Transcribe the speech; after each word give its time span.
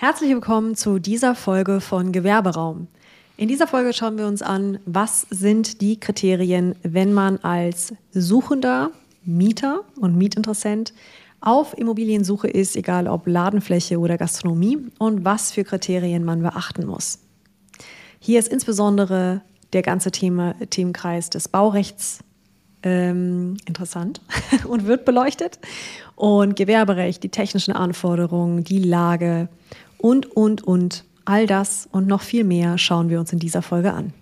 Herzlich 0.00 0.30
willkommen 0.30 0.76
zu 0.76 0.98
dieser 0.98 1.34
Folge 1.34 1.78
von 1.82 2.10
Gewerberaum. 2.10 2.86
In 3.36 3.48
dieser 3.48 3.66
Folge 3.66 3.92
schauen 3.92 4.16
wir 4.16 4.26
uns 4.26 4.40
an, 4.40 4.78
was 4.86 5.26
sind 5.28 5.82
die 5.82 6.00
Kriterien, 6.00 6.74
wenn 6.82 7.12
man 7.12 7.36
als 7.40 7.92
Suchender, 8.10 8.92
Mieter 9.26 9.82
und 10.00 10.16
Mietinteressent 10.16 10.94
auf 11.42 11.76
Immobiliensuche 11.76 12.48
ist, 12.48 12.76
egal 12.76 13.08
ob 13.08 13.26
Ladenfläche 13.26 13.98
oder 13.98 14.16
Gastronomie, 14.16 14.78
und 14.98 15.26
was 15.26 15.52
für 15.52 15.64
Kriterien 15.64 16.24
man 16.24 16.40
beachten 16.40 16.86
muss. 16.86 17.18
Hier 18.20 18.38
ist 18.38 18.48
insbesondere 18.48 19.42
der 19.74 19.82
ganze 19.82 20.10
Thema, 20.12 20.54
Themenkreis 20.70 21.28
des 21.28 21.46
Baurechts 21.46 22.20
ähm, 22.82 23.58
interessant 23.66 24.22
und 24.66 24.86
wird 24.86 25.04
beleuchtet. 25.04 25.58
Und 26.16 26.56
Gewerberecht, 26.56 27.22
die 27.22 27.28
technischen 27.28 27.72
Anforderungen, 27.72 28.64
die 28.64 28.82
Lage 28.82 29.50
und, 30.00 30.36
und, 30.36 30.64
und. 30.64 31.04
All 31.26 31.46
das 31.46 31.88
und 31.92 32.06
noch 32.06 32.22
viel 32.22 32.44
mehr 32.44 32.78
schauen 32.78 33.08
wir 33.08 33.20
uns 33.20 33.32
in 33.32 33.38
dieser 33.38 33.62
Folge 33.62 33.92
an. 33.92 34.12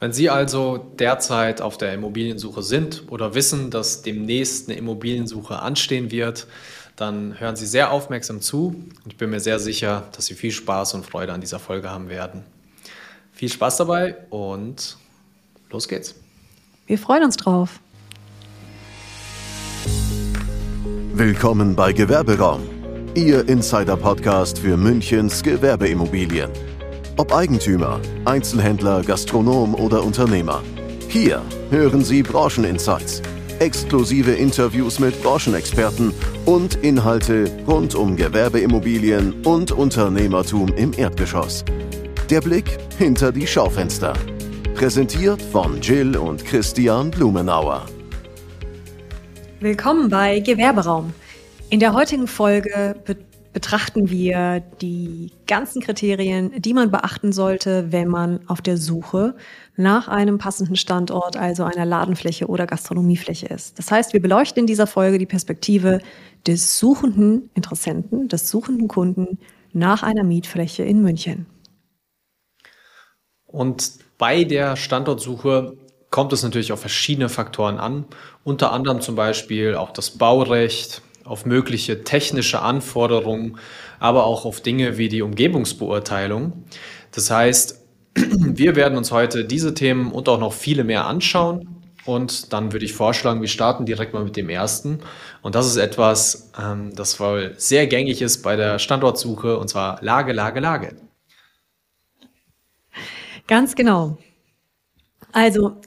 Wenn 0.00 0.12
Sie 0.12 0.28
also 0.28 0.84
derzeit 0.98 1.60
auf 1.60 1.78
der 1.78 1.94
Immobiliensuche 1.94 2.62
sind 2.62 3.04
oder 3.10 3.34
wissen, 3.34 3.70
dass 3.70 4.02
demnächst 4.02 4.68
eine 4.68 4.76
Immobiliensuche 4.78 5.60
anstehen 5.60 6.10
wird, 6.10 6.46
dann 6.96 7.38
hören 7.38 7.56
Sie 7.56 7.66
sehr 7.66 7.90
aufmerksam 7.90 8.40
zu 8.40 8.74
und 9.04 9.12
ich 9.12 9.16
bin 9.16 9.30
mir 9.30 9.40
sehr 9.40 9.58
sicher, 9.58 10.08
dass 10.12 10.26
Sie 10.26 10.34
viel 10.34 10.50
Spaß 10.50 10.94
und 10.94 11.06
Freude 11.06 11.32
an 11.32 11.40
dieser 11.40 11.58
Folge 11.58 11.90
haben 11.90 12.08
werden. 12.08 12.42
Viel 13.32 13.50
Spaß 13.50 13.76
dabei 13.76 14.16
und 14.30 14.96
los 15.70 15.88
geht's. 15.88 16.14
Wir 16.86 16.98
freuen 16.98 17.24
uns 17.24 17.36
drauf. 17.36 17.80
Willkommen 21.14 21.76
bei 21.76 21.92
Gewerberaum 21.92 22.73
Ihr 23.16 23.48
Insider-Podcast 23.48 24.58
für 24.58 24.76
Münchens 24.76 25.40
Gewerbeimmobilien. 25.40 26.50
Ob 27.16 27.32
Eigentümer, 27.32 28.00
Einzelhändler, 28.24 29.02
Gastronom 29.02 29.76
oder 29.76 30.02
Unternehmer. 30.02 30.64
Hier 31.06 31.40
hören 31.70 32.02
Sie 32.02 32.24
Brancheninsights, 32.24 33.22
exklusive 33.60 34.32
Interviews 34.32 34.98
mit 34.98 35.22
Branchenexperten 35.22 36.12
und 36.44 36.74
Inhalte 36.82 37.48
rund 37.68 37.94
um 37.94 38.16
Gewerbeimmobilien 38.16 39.44
und 39.44 39.70
Unternehmertum 39.70 40.74
im 40.74 40.92
Erdgeschoss. 40.92 41.64
Der 42.30 42.40
Blick 42.40 42.78
hinter 42.98 43.30
die 43.30 43.46
Schaufenster. 43.46 44.14
Präsentiert 44.74 45.40
von 45.40 45.80
Jill 45.80 46.16
und 46.16 46.44
Christian 46.44 47.12
Blumenauer. 47.12 47.86
Willkommen 49.60 50.08
bei 50.08 50.40
Gewerberaum 50.40 51.14
in 51.74 51.80
der 51.80 51.92
heutigen 51.92 52.28
Folge 52.28 52.94
be 53.04 53.16
betrachten 53.52 54.10
wir 54.10 54.64
die 54.80 55.30
ganzen 55.46 55.80
Kriterien, 55.80 56.50
die 56.60 56.74
man 56.74 56.90
beachten 56.90 57.30
sollte, 57.30 57.92
wenn 57.92 58.08
man 58.08 58.40
auf 58.48 58.60
der 58.60 58.76
Suche 58.76 59.36
nach 59.76 60.08
einem 60.08 60.38
passenden 60.38 60.74
Standort, 60.74 61.36
also 61.36 61.62
einer 61.62 61.84
Ladenfläche 61.84 62.48
oder 62.48 62.66
Gastronomiefläche 62.66 63.46
ist. 63.46 63.78
Das 63.78 63.92
heißt, 63.92 64.12
wir 64.12 64.20
beleuchten 64.20 64.62
in 64.62 64.66
dieser 64.66 64.88
Folge 64.88 65.18
die 65.18 65.26
Perspektive 65.26 66.00
des 66.48 66.80
suchenden 66.80 67.48
Interessenten, 67.54 68.26
des 68.26 68.50
suchenden 68.50 68.88
Kunden 68.88 69.38
nach 69.72 70.02
einer 70.02 70.24
Mietfläche 70.24 70.82
in 70.82 71.00
München. 71.00 71.46
Und 73.46 73.98
bei 74.18 74.42
der 74.42 74.74
Standortsuche 74.74 75.76
kommt 76.10 76.32
es 76.32 76.42
natürlich 76.42 76.72
auf 76.72 76.80
verschiedene 76.80 77.28
Faktoren 77.28 77.78
an, 77.78 78.04
unter 78.42 78.72
anderem 78.72 79.00
zum 79.00 79.14
Beispiel 79.14 79.76
auch 79.76 79.92
das 79.92 80.10
Baurecht, 80.10 81.02
auf 81.24 81.46
mögliche 81.46 82.04
technische 82.04 82.60
Anforderungen, 82.60 83.58
aber 83.98 84.24
auch 84.24 84.44
auf 84.44 84.60
Dinge 84.60 84.98
wie 84.98 85.08
die 85.08 85.22
Umgebungsbeurteilung. 85.22 86.64
Das 87.12 87.30
heißt, 87.30 87.80
wir 88.14 88.76
werden 88.76 88.98
uns 88.98 89.10
heute 89.10 89.44
diese 89.44 89.74
Themen 89.74 90.12
und 90.12 90.28
auch 90.28 90.38
noch 90.38 90.52
viele 90.52 90.84
mehr 90.84 91.06
anschauen. 91.06 91.68
Und 92.06 92.52
dann 92.52 92.72
würde 92.72 92.84
ich 92.84 92.92
vorschlagen, 92.92 93.40
wir 93.40 93.48
starten 93.48 93.86
direkt 93.86 94.12
mal 94.12 94.24
mit 94.24 94.36
dem 94.36 94.50
ersten. 94.50 95.00
Und 95.40 95.54
das 95.54 95.66
ist 95.66 95.76
etwas, 95.76 96.52
ähm, 96.60 96.94
das 96.94 97.18
wohl 97.18 97.54
sehr 97.56 97.86
gängig 97.86 98.20
ist 98.20 98.42
bei 98.42 98.56
der 98.56 98.78
Standortsuche, 98.78 99.58
und 99.58 99.68
zwar 99.68 100.02
Lage, 100.02 100.32
Lage, 100.32 100.60
Lage. 100.60 100.96
Ganz 103.46 103.74
genau. 103.74 104.18
Also 105.32 105.80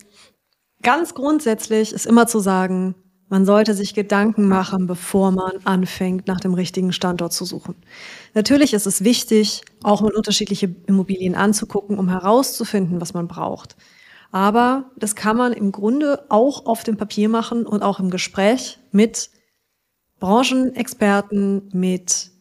ganz 0.81 1.13
grundsätzlich 1.13 1.93
ist 1.93 2.05
immer 2.05 2.27
zu 2.27 2.39
sagen, 2.39 2.95
man 3.29 3.45
sollte 3.45 3.73
sich 3.73 3.93
Gedanken 3.93 4.47
machen, 4.47 4.87
bevor 4.87 5.31
man 5.31 5.53
anfängt, 5.65 6.27
nach 6.27 6.39
dem 6.39 6.53
richtigen 6.53 6.93
Standort 6.93 7.33
zu 7.33 7.45
suchen. 7.45 7.75
Natürlich 8.33 8.73
ist 8.73 8.87
es 8.87 9.03
wichtig, 9.03 9.63
auch 9.83 10.01
mal 10.01 10.13
unterschiedliche 10.13 10.73
Immobilien 10.85 11.35
anzugucken, 11.35 11.99
um 11.99 12.09
herauszufinden, 12.09 13.01
was 13.01 13.13
man 13.13 13.27
braucht. 13.27 13.75
Aber 14.31 14.91
das 14.97 15.15
kann 15.15 15.37
man 15.37 15.53
im 15.53 15.71
Grunde 15.71 16.25
auch 16.29 16.65
auf 16.65 16.83
dem 16.83 16.97
Papier 16.97 17.29
machen 17.29 17.65
und 17.65 17.81
auch 17.81 17.99
im 17.99 18.09
Gespräch 18.09 18.79
mit 18.91 19.29
Branchenexperten, 20.19 21.69
mit 21.73 22.31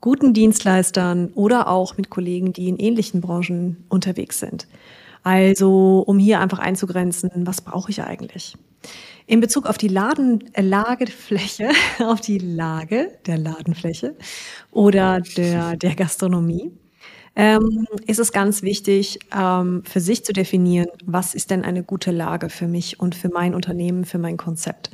guten 0.00 0.32
Dienstleistern 0.32 1.32
oder 1.34 1.68
auch 1.68 1.96
mit 1.96 2.10
Kollegen, 2.10 2.52
die 2.52 2.68
in 2.68 2.78
ähnlichen 2.78 3.20
Branchen 3.20 3.84
unterwegs 3.88 4.38
sind. 4.38 4.66
Also, 5.26 6.04
um 6.06 6.20
hier 6.20 6.38
einfach 6.38 6.60
einzugrenzen, 6.60 7.30
was 7.38 7.60
brauche 7.60 7.90
ich 7.90 8.00
eigentlich? 8.00 8.56
In 9.26 9.40
Bezug 9.40 9.66
auf 9.66 9.76
die 9.76 9.88
Laden, 9.88 10.54
äh, 10.54 10.62
Lagefläche, 10.62 11.70
auf 11.98 12.20
die 12.20 12.38
Lage 12.38 13.10
der 13.26 13.36
Ladenfläche 13.36 14.14
oder 14.70 15.20
der, 15.36 15.74
der 15.74 15.96
Gastronomie, 15.96 16.70
ähm, 17.34 17.88
ist 18.06 18.20
es 18.20 18.30
ganz 18.30 18.62
wichtig, 18.62 19.18
ähm, 19.36 19.82
für 19.84 19.98
sich 19.98 20.24
zu 20.24 20.32
definieren, 20.32 20.90
was 21.04 21.34
ist 21.34 21.50
denn 21.50 21.64
eine 21.64 21.82
gute 21.82 22.12
Lage 22.12 22.48
für 22.48 22.68
mich 22.68 23.00
und 23.00 23.16
für 23.16 23.28
mein 23.28 23.56
Unternehmen, 23.56 24.04
für 24.04 24.18
mein 24.18 24.36
Konzept. 24.36 24.92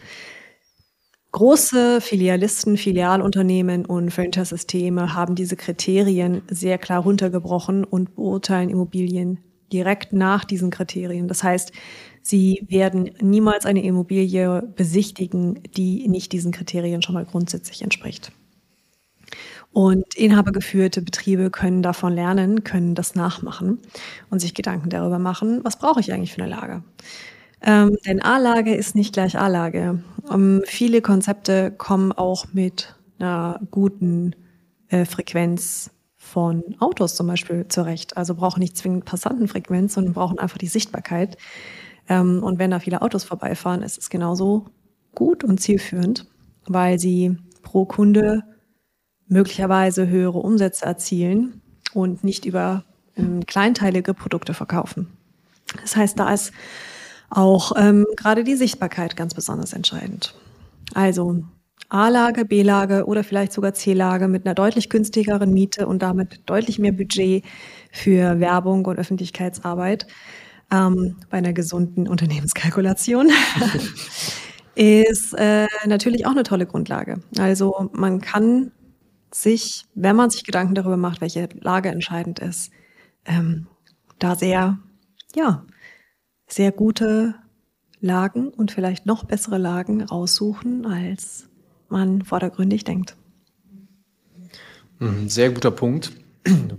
Große 1.33 2.01
Filialisten, 2.01 2.79
Filialunternehmen 2.79 3.85
und 3.85 4.11
Franchise-Systeme 4.11 5.13
haben 5.13 5.35
diese 5.35 5.57
Kriterien 5.57 6.41
sehr 6.49 6.79
klar 6.79 7.03
runtergebrochen 7.03 7.85
und 7.85 8.15
beurteilen 8.15 8.71
Immobilien 8.71 9.39
direkt 9.73 10.13
nach 10.13 10.45
diesen 10.45 10.71
Kriterien. 10.71 11.29
Das 11.29 11.43
heißt, 11.43 11.73
Sie 12.25 12.65
werden 12.69 13.11
niemals 13.21 13.67
eine 13.67 13.83
Immobilie 13.83 14.63
besichtigen, 14.77 15.61
die 15.77 16.07
nicht 16.09 16.31
diesen 16.33 16.53
Kriterien 16.53 17.03
schon 17.03 17.15
mal 17.15 17.25
grundsätzlich 17.25 17.83
entspricht. 17.83 18.31
Und 19.73 20.15
inhabergeführte 20.15 21.03
Betriebe 21.03 21.51
können 21.51 21.83
davon 21.83 22.13
lernen, 22.13 22.63
können 22.63 22.95
das 22.95 23.15
nachmachen 23.15 23.79
und 24.31 24.39
sich 24.39 24.55
Gedanken 24.55 24.91
darüber 24.91 25.19
machen, 25.19 25.61
was 25.65 25.79
brauche 25.79 25.99
ich 25.99 26.13
eigentlich 26.13 26.33
für 26.33 26.43
eine 26.43 26.51
Lage. 26.51 26.85
Ähm, 27.63 27.97
denn 28.07 28.23
A-Lage 28.23 28.75
ist 28.75 28.95
nicht 28.95 29.15
gleich 29.15 29.39
A-Lage. 29.39 30.03
Um, 30.29 30.59
ähm, 30.59 30.63
viele 30.67 31.01
Konzepte 31.01 31.71
kommen 31.71 32.13
auch 32.13 32.53
mit 32.53 32.95
einer 33.19 33.61
guten 33.71 34.35
äh, 34.89 35.05
Frequenz 35.05 35.91
von 36.33 36.65
Autos 36.81 37.15
zum 37.15 37.27
Beispiel 37.27 37.69
zurecht. 37.69 38.17
Also 38.17 38.35
brauchen 38.35 38.61
nicht 38.61 38.77
zwingend 38.77 39.05
Passantenfrequenz, 39.05 39.93
sondern 39.95 40.15
brauchen 40.15 40.39
einfach 40.39 40.57
die 40.57 40.67
Sichtbarkeit. 40.67 41.37
Ähm, 42.09 42.43
und 42.43 42.59
wenn 42.59 42.71
da 42.71 42.81
viele 42.81 43.03
Autos 43.03 43.25
vorbeifahren, 43.25 43.83
ist 43.83 43.99
es 43.99 44.09
genauso 44.09 44.67
gut 45.15 45.45
und 45.45 45.61
zielführend, 45.61 46.27
weil 46.67 46.99
sie 46.99 47.37
pro 47.63 47.85
Kunde 47.85 48.43
möglicherweise 49.29 50.09
höhere 50.09 50.39
Umsätze 50.39 50.87
erzielen 50.87 51.61
und 51.93 52.25
nicht 52.25 52.47
über 52.47 52.85
ähm, 53.17 53.45
kleinteilige 53.45 54.15
Produkte 54.15 54.55
verkaufen. 54.55 55.09
Das 55.83 55.97
heißt, 55.97 56.19
da 56.19 56.33
ist 56.33 56.53
auch 57.29 57.73
ähm, 57.77 58.07
gerade 58.17 58.43
die 58.43 58.57
Sichtbarkeit 58.57 59.17
ganz 59.17 59.35
besonders 59.35 59.75
entscheidend. 59.75 60.35
Also 60.95 61.45
A-Lage, 61.93 62.47
B-Lage 62.47 63.05
oder 63.07 63.23
vielleicht 63.23 63.53
sogar 63.53 63.75
C-Lage 63.75 64.27
mit 64.27 64.47
einer 64.47 64.55
deutlich 64.55 64.89
günstigeren 64.89 65.53
Miete 65.53 65.87
und 65.87 66.01
damit 66.01 66.41
deutlich 66.47 66.79
mehr 66.79 66.93
Budget 66.93 67.45
für 67.91 68.41
Werbung 68.41 68.87
und 68.87 68.99
Öffentlichkeitsarbeit 68.99 70.07
ähm, 70.73 71.17
bei 71.29 71.37
einer 71.37 71.53
gesunden 71.53 72.09
Unternehmenskalkulation 72.09 73.31
ist 74.75 75.35
äh, 75.35 75.67
natürlich 75.87 76.25
auch 76.25 76.31
eine 76.31 76.45
tolle 76.45 76.65
Grundlage. 76.65 77.21
Also 77.39 77.91
man 77.93 78.23
kann 78.23 78.73
sich, 79.31 79.85
wenn 79.95 80.17
man 80.17 80.31
sich 80.31 80.45
Gedanken 80.45 80.75
darüber 80.75 80.97
macht, 80.97 81.21
welche 81.21 81.51
Lage 81.61 81.91
entscheidend 81.91 82.39
ist, 82.39 82.73
ähm, 83.27 83.67
da 84.19 84.35
sehr, 84.35 84.79
ja, 85.35 85.65
sehr 86.47 86.73
gute 86.73 87.35
Lagen 88.01 88.49
und 88.49 88.73
vielleicht 88.73 89.05
noch 89.05 89.25
bessere 89.25 89.59
Lagen 89.59 90.03
raussuchen, 90.03 90.87
als 90.87 91.49
man 91.93 92.23
vordergründig 92.23 92.85
denkt. 92.85 93.17
Mhm, 94.99 95.29
sehr 95.29 95.51
guter 95.51 95.71
Punkt. 95.71 96.13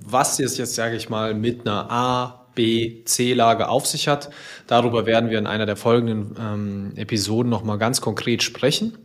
Was 0.05 0.39
ist 0.39 0.57
jetzt, 0.57 0.75
sage 0.75 0.95
ich 0.95 1.09
mal, 1.09 1.33
mit 1.33 1.61
einer 1.61 1.89
A, 1.89 2.43
B, 2.55 3.03
C-Lage 3.05 3.67
auf 3.67 3.87
sich 3.87 4.07
hat. 4.07 4.29
Darüber 4.67 5.05
werden 5.05 5.29
wir 5.29 5.39
in 5.39 5.47
einer 5.47 5.65
der 5.65 5.75
folgenden 5.75 6.35
ähm, 6.39 6.91
Episoden 6.95 7.49
nochmal 7.49 7.77
ganz 7.77 8.01
konkret 8.01 8.43
sprechen. 8.43 8.97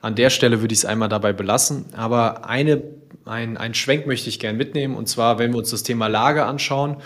An 0.00 0.14
der 0.14 0.30
Stelle 0.30 0.60
würde 0.60 0.72
ich 0.72 0.80
es 0.80 0.84
einmal 0.84 1.08
dabei 1.08 1.32
belassen. 1.32 1.86
Aber 1.96 2.48
eine, 2.48 2.82
ein, 3.24 3.56
ein 3.56 3.74
Schwenk 3.74 4.06
möchte 4.06 4.28
ich 4.28 4.38
gerne 4.38 4.56
mitnehmen. 4.56 4.96
Und 4.96 5.08
zwar, 5.08 5.38
wenn 5.38 5.52
wir 5.52 5.58
uns 5.58 5.70
das 5.70 5.82
Thema 5.82 6.08
Lage 6.08 6.44
anschauen, 6.44 6.96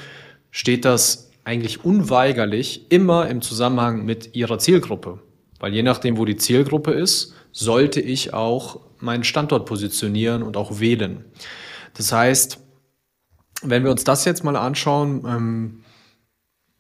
steht 0.51 0.85
das 0.85 1.31
eigentlich 1.45 1.85
unweigerlich 1.85 2.91
immer 2.91 3.29
im 3.29 3.41
Zusammenhang 3.41 4.05
mit 4.05 4.35
Ihrer 4.35 4.59
Zielgruppe. 4.59 5.21
Weil 5.59 5.75
je 5.75 5.83
nachdem, 5.83 6.17
wo 6.17 6.25
die 6.25 6.37
Zielgruppe 6.37 6.93
ist, 6.93 7.35
sollte 7.53 8.01
ich 8.01 8.33
auch 8.35 8.81
meinen 9.01 9.25
Standort 9.25 9.67
positionieren 9.67 10.43
und 10.43 10.57
auch 10.57 10.81
wählen. 10.81 11.25
Das 11.95 12.13
heißt, 12.13 12.61
wenn 13.63 13.85
wir 13.85 13.91
uns 13.91 14.05
das 14.05 14.25
jetzt 14.25 14.45
mal 14.45 14.57
anschauen, 14.57 15.25
ähm, 15.27 15.85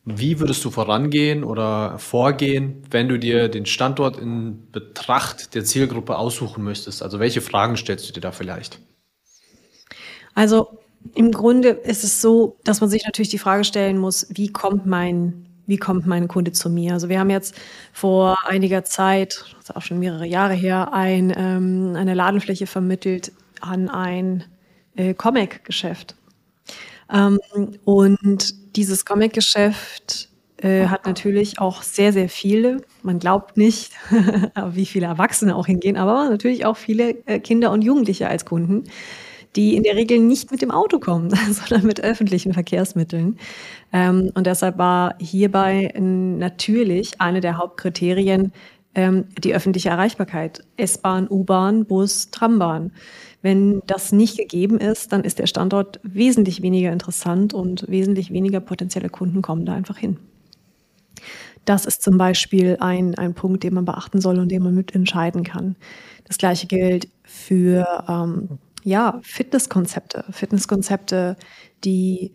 wie 0.04 0.40
würdest 0.40 0.64
du 0.64 0.70
vorangehen 0.70 1.44
oder 1.44 1.98
vorgehen, 1.98 2.82
wenn 2.90 3.08
du 3.08 3.18
dir 3.18 3.48
den 3.48 3.66
Standort 3.66 4.18
in 4.18 4.70
Betracht 4.70 5.54
der 5.54 5.64
Zielgruppe 5.64 6.16
aussuchen 6.16 6.64
möchtest? 6.64 7.02
Also 7.02 7.18
welche 7.18 7.42
Fragen 7.42 7.76
stellst 7.76 8.08
du 8.08 8.12
dir 8.12 8.20
da 8.20 8.32
vielleicht? 8.32 8.80
Also 10.34 10.78
im 11.14 11.30
Grunde 11.30 11.70
ist 11.70 12.04
es 12.04 12.22
so, 12.22 12.56
dass 12.64 12.80
man 12.80 12.88
sich 12.88 13.04
natürlich 13.04 13.28
die 13.28 13.38
Frage 13.38 13.64
stellen 13.64 13.98
muss, 13.98 14.26
wie 14.30 14.48
kommt 14.48 14.86
mein 14.86 15.47
wie 15.68 15.76
kommt 15.76 16.06
mein 16.06 16.26
Kunde 16.26 16.50
zu 16.52 16.70
mir? 16.70 16.94
Also 16.94 17.08
wir 17.08 17.20
haben 17.20 17.30
jetzt 17.30 17.54
vor 17.92 18.36
einiger 18.46 18.84
Zeit, 18.84 19.44
das 19.52 19.68
ist 19.68 19.76
auch 19.76 19.82
schon 19.82 20.00
mehrere 20.00 20.26
Jahre 20.26 20.54
her, 20.54 20.92
ein, 20.92 21.32
ähm, 21.36 21.94
eine 21.94 22.14
Ladenfläche 22.14 22.66
vermittelt 22.66 23.32
an 23.60 23.88
ein 23.88 24.44
äh, 24.96 25.14
Comic-Geschäft. 25.14 26.16
Ähm, 27.12 27.38
und 27.84 28.76
dieses 28.76 29.04
Comic-Geschäft 29.04 30.30
äh, 30.56 30.86
hat 30.86 31.06
natürlich 31.06 31.60
auch 31.60 31.82
sehr, 31.82 32.12
sehr 32.14 32.30
viele, 32.30 32.82
man 33.02 33.18
glaubt 33.18 33.58
nicht, 33.58 33.92
wie 34.72 34.86
viele 34.86 35.06
Erwachsene 35.06 35.54
auch 35.54 35.66
hingehen, 35.66 35.98
aber 35.98 36.30
natürlich 36.30 36.64
auch 36.64 36.76
viele 36.78 37.10
äh, 37.26 37.40
Kinder 37.40 37.70
und 37.72 37.82
Jugendliche 37.82 38.28
als 38.28 38.46
Kunden, 38.46 38.84
die 39.56 39.76
in 39.76 39.82
der 39.82 39.96
Regel 39.96 40.18
nicht 40.18 40.50
mit 40.50 40.62
dem 40.62 40.70
Auto 40.70 40.98
kommen, 40.98 41.30
sondern 41.50 41.86
mit 41.86 42.00
öffentlichen 42.02 42.52
Verkehrsmitteln. 42.52 43.38
Ähm, 43.92 44.30
und 44.34 44.46
deshalb 44.46 44.78
war 44.78 45.14
hierbei 45.18 45.92
natürlich 45.98 47.20
eine 47.20 47.40
der 47.40 47.58
Hauptkriterien 47.58 48.52
ähm, 48.94 49.26
die 49.38 49.54
öffentliche 49.54 49.90
Erreichbarkeit. 49.90 50.64
S-Bahn, 50.76 51.28
U-Bahn, 51.30 51.84
Bus, 51.84 52.30
Trambahn. 52.30 52.92
Wenn 53.42 53.80
das 53.86 54.12
nicht 54.12 54.36
gegeben 54.36 54.78
ist, 54.78 55.12
dann 55.12 55.22
ist 55.22 55.38
der 55.38 55.46
Standort 55.46 56.00
wesentlich 56.02 56.62
weniger 56.62 56.92
interessant 56.92 57.54
und 57.54 57.88
wesentlich 57.88 58.32
weniger 58.32 58.60
potenzielle 58.60 59.08
Kunden 59.08 59.42
kommen 59.42 59.64
da 59.64 59.74
einfach 59.74 59.96
hin. 59.96 60.18
Das 61.64 61.84
ist 61.84 62.02
zum 62.02 62.18
Beispiel 62.18 62.78
ein, 62.80 63.14
ein 63.16 63.34
Punkt, 63.34 63.62
den 63.62 63.74
man 63.74 63.84
beachten 63.84 64.20
soll 64.20 64.38
und 64.38 64.50
den 64.50 64.62
man 64.62 64.74
mitentscheiden 64.74 65.44
kann. 65.44 65.76
Das 66.24 66.38
gleiche 66.38 66.66
gilt 66.66 67.08
für 67.24 68.04
ähm, 68.08 68.58
ja, 68.84 69.20
Fitnesskonzepte. 69.22 70.24
Fitnesskonzepte, 70.30 71.36
die 71.84 72.32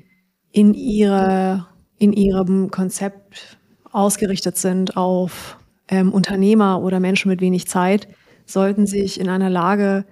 in, 0.51 0.73
ihre, 0.73 1.67
in 1.97 2.13
ihrem 2.13 2.71
Konzept 2.71 3.57
ausgerichtet 3.91 4.57
sind 4.57 4.97
auf 4.97 5.57
ähm, 5.87 6.11
Unternehmer 6.11 6.81
oder 6.81 6.99
Menschen 6.99 7.29
mit 7.29 7.41
wenig 7.41 7.67
Zeit, 7.67 8.07
sollten 8.45 8.85
sich 8.85 9.19
in 9.19 9.29
einer 9.29 9.49
Lage 9.49 10.05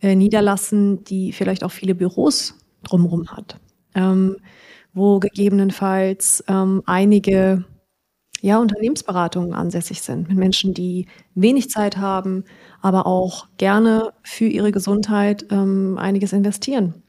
äh, 0.00 0.14
niederlassen, 0.14 1.04
die 1.04 1.32
vielleicht 1.32 1.64
auch 1.64 1.72
viele 1.72 1.94
Büros 1.94 2.58
drumherum 2.82 3.28
hat, 3.28 3.58
ähm, 3.94 4.36
wo 4.92 5.18
gegebenenfalls 5.18 6.44
ähm, 6.48 6.82
einige 6.86 7.64
ja, 8.40 8.58
Unternehmensberatungen 8.58 9.54
ansässig 9.54 10.02
sind 10.02 10.28
mit 10.28 10.36
Menschen, 10.36 10.74
die 10.74 11.06
wenig 11.34 11.70
Zeit 11.70 11.96
haben, 11.96 12.44
aber 12.86 13.04
auch 13.04 13.48
gerne 13.58 14.12
für 14.22 14.44
ihre 14.44 14.70
Gesundheit 14.70 15.46
ähm, 15.50 15.98
einiges 15.98 16.32
investieren. 16.32 17.02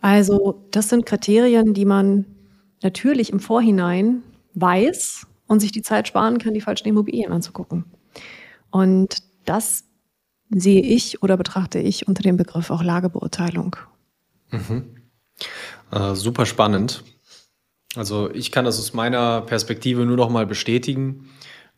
Also 0.00 0.64
das 0.70 0.88
sind 0.88 1.04
Kriterien, 1.04 1.74
die 1.74 1.84
man 1.84 2.24
natürlich 2.82 3.30
im 3.30 3.38
Vorhinein 3.38 4.22
weiß 4.54 5.26
und 5.46 5.60
sich 5.60 5.72
die 5.72 5.82
Zeit 5.82 6.08
sparen 6.08 6.38
kann, 6.38 6.54
die 6.54 6.62
falschen 6.62 6.88
Immobilien 6.88 7.32
anzugucken. 7.32 7.84
Und 8.70 9.18
das 9.44 9.84
sehe 10.48 10.80
ich 10.80 11.22
oder 11.22 11.36
betrachte 11.36 11.80
ich 11.80 12.08
unter 12.08 12.22
dem 12.22 12.38
Begriff 12.38 12.70
auch 12.70 12.82
Lagebeurteilung. 12.82 13.76
Mhm. 14.52 15.02
Äh, 15.90 16.14
super 16.14 16.46
spannend. 16.46 17.04
Also 17.94 18.30
ich 18.30 18.50
kann 18.52 18.64
das 18.64 18.78
aus 18.78 18.94
meiner 18.94 19.42
Perspektive 19.42 20.06
nur 20.06 20.16
noch 20.16 20.30
mal 20.30 20.46
bestätigen. 20.46 21.28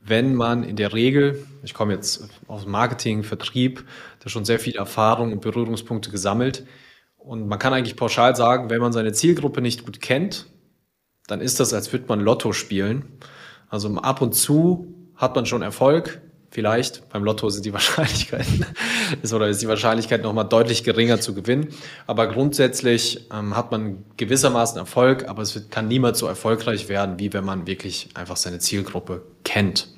Wenn 0.00 0.34
man 0.34 0.62
in 0.62 0.76
der 0.76 0.92
Regel, 0.92 1.46
ich 1.62 1.74
komme 1.74 1.94
jetzt 1.94 2.28
aus 2.46 2.66
Marketing, 2.66 3.22
Vertrieb, 3.22 3.84
da 4.20 4.28
schon 4.28 4.44
sehr 4.44 4.58
viel 4.58 4.76
Erfahrung 4.76 5.32
und 5.32 5.40
Berührungspunkte 5.40 6.10
gesammelt. 6.10 6.64
Und 7.16 7.48
man 7.48 7.58
kann 7.58 7.72
eigentlich 7.72 7.96
pauschal 7.96 8.36
sagen, 8.36 8.70
wenn 8.70 8.80
man 8.80 8.92
seine 8.92 9.12
Zielgruppe 9.12 9.60
nicht 9.60 9.84
gut 9.84 10.00
kennt, 10.00 10.46
dann 11.26 11.40
ist 11.40 11.58
das, 11.58 11.74
als 11.74 11.92
würde 11.92 12.06
man 12.08 12.20
Lotto 12.20 12.52
spielen. 12.52 13.18
Also 13.68 13.92
ab 13.96 14.22
und 14.22 14.34
zu 14.34 14.94
hat 15.16 15.34
man 15.34 15.46
schon 15.46 15.62
Erfolg, 15.62 16.20
vielleicht. 16.56 17.06
Beim 17.10 17.22
Lotto 17.22 17.50
sind 17.50 17.66
die 17.66 17.72
Wahrscheinlichkeiten, 17.78 18.64
ist 19.22 19.34
oder 19.34 19.46
ist 19.46 19.60
die 19.60 19.68
Wahrscheinlichkeit 19.68 20.22
nochmal 20.22 20.48
deutlich 20.48 20.84
geringer 20.84 21.20
zu 21.20 21.34
gewinnen. 21.34 21.68
Aber 22.06 22.26
grundsätzlich 22.28 23.28
ähm, 23.30 23.54
hat 23.54 23.70
man 23.72 24.04
gewissermaßen 24.16 24.78
Erfolg, 24.78 25.28
aber 25.28 25.42
es 25.42 25.54
wird, 25.54 25.70
kann 25.70 25.86
niemals 25.86 26.18
so 26.18 26.26
erfolgreich 26.26 26.88
werden, 26.88 27.18
wie 27.18 27.34
wenn 27.34 27.44
man 27.44 27.66
wirklich 27.66 28.08
einfach 28.14 28.38
seine 28.38 28.58
Zielgruppe 28.58 29.20
kennt. 29.44 29.88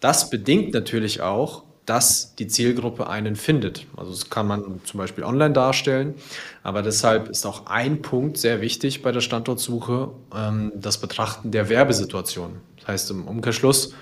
Das 0.00 0.30
bedingt 0.30 0.72
natürlich 0.72 1.20
auch, 1.20 1.64
dass 1.84 2.34
die 2.34 2.46
Zielgruppe 2.46 3.08
einen 3.08 3.36
findet. 3.36 3.86
Also 3.94 4.12
das 4.12 4.30
kann 4.30 4.46
man 4.46 4.80
zum 4.84 4.98
Beispiel 4.98 5.24
online 5.24 5.52
darstellen, 5.52 6.14
aber 6.62 6.80
deshalb 6.80 7.28
ist 7.28 7.44
auch 7.44 7.66
ein 7.66 8.00
Punkt 8.00 8.38
sehr 8.38 8.62
wichtig 8.62 9.02
bei 9.02 9.12
der 9.12 9.20
Standortsuche, 9.20 10.12
ähm, 10.34 10.72
das 10.74 10.96
Betrachten 10.98 11.50
der 11.50 11.68
Werbesituation. 11.68 12.60
Das 12.78 12.88
heißt 12.88 13.10
im 13.10 13.28
Umkehrschluss, 13.28 13.92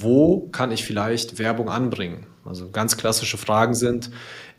wo 0.00 0.48
kann 0.52 0.72
ich 0.72 0.84
vielleicht 0.84 1.38
Werbung 1.38 1.68
anbringen? 1.68 2.26
Also 2.44 2.70
ganz 2.70 2.96
klassische 2.96 3.38
Fragen 3.38 3.74
sind, 3.74 4.10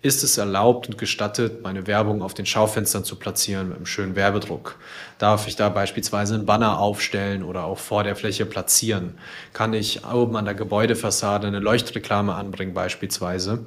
ist 0.01 0.23
es 0.23 0.37
erlaubt 0.37 0.87
und 0.87 0.97
gestattet, 0.97 1.63
meine 1.63 1.87
Werbung 1.87 2.21
auf 2.21 2.33
den 2.33 2.45
Schaufenstern 2.45 3.03
zu 3.03 3.15
platzieren 3.15 3.69
mit 3.69 3.77
einem 3.77 3.85
schönen 3.85 4.15
Werbedruck? 4.15 4.77
Darf 5.17 5.47
ich 5.47 5.55
da 5.55 5.69
beispielsweise 5.69 6.35
einen 6.35 6.45
Banner 6.45 6.79
aufstellen 6.79 7.41
oder 7.41 7.63
auch 7.63 7.77
vor 7.77 8.03
der 8.03 8.15
Fläche 8.15 8.45
platzieren? 8.45 9.15
Kann 9.53 9.73
ich 9.73 10.05
oben 10.05 10.35
an 10.35 10.45
der 10.45 10.55
Gebäudefassade 10.55 11.47
eine 11.47 11.59
Leuchtreklame 11.59 12.35
anbringen 12.35 12.73
beispielsweise? 12.73 13.65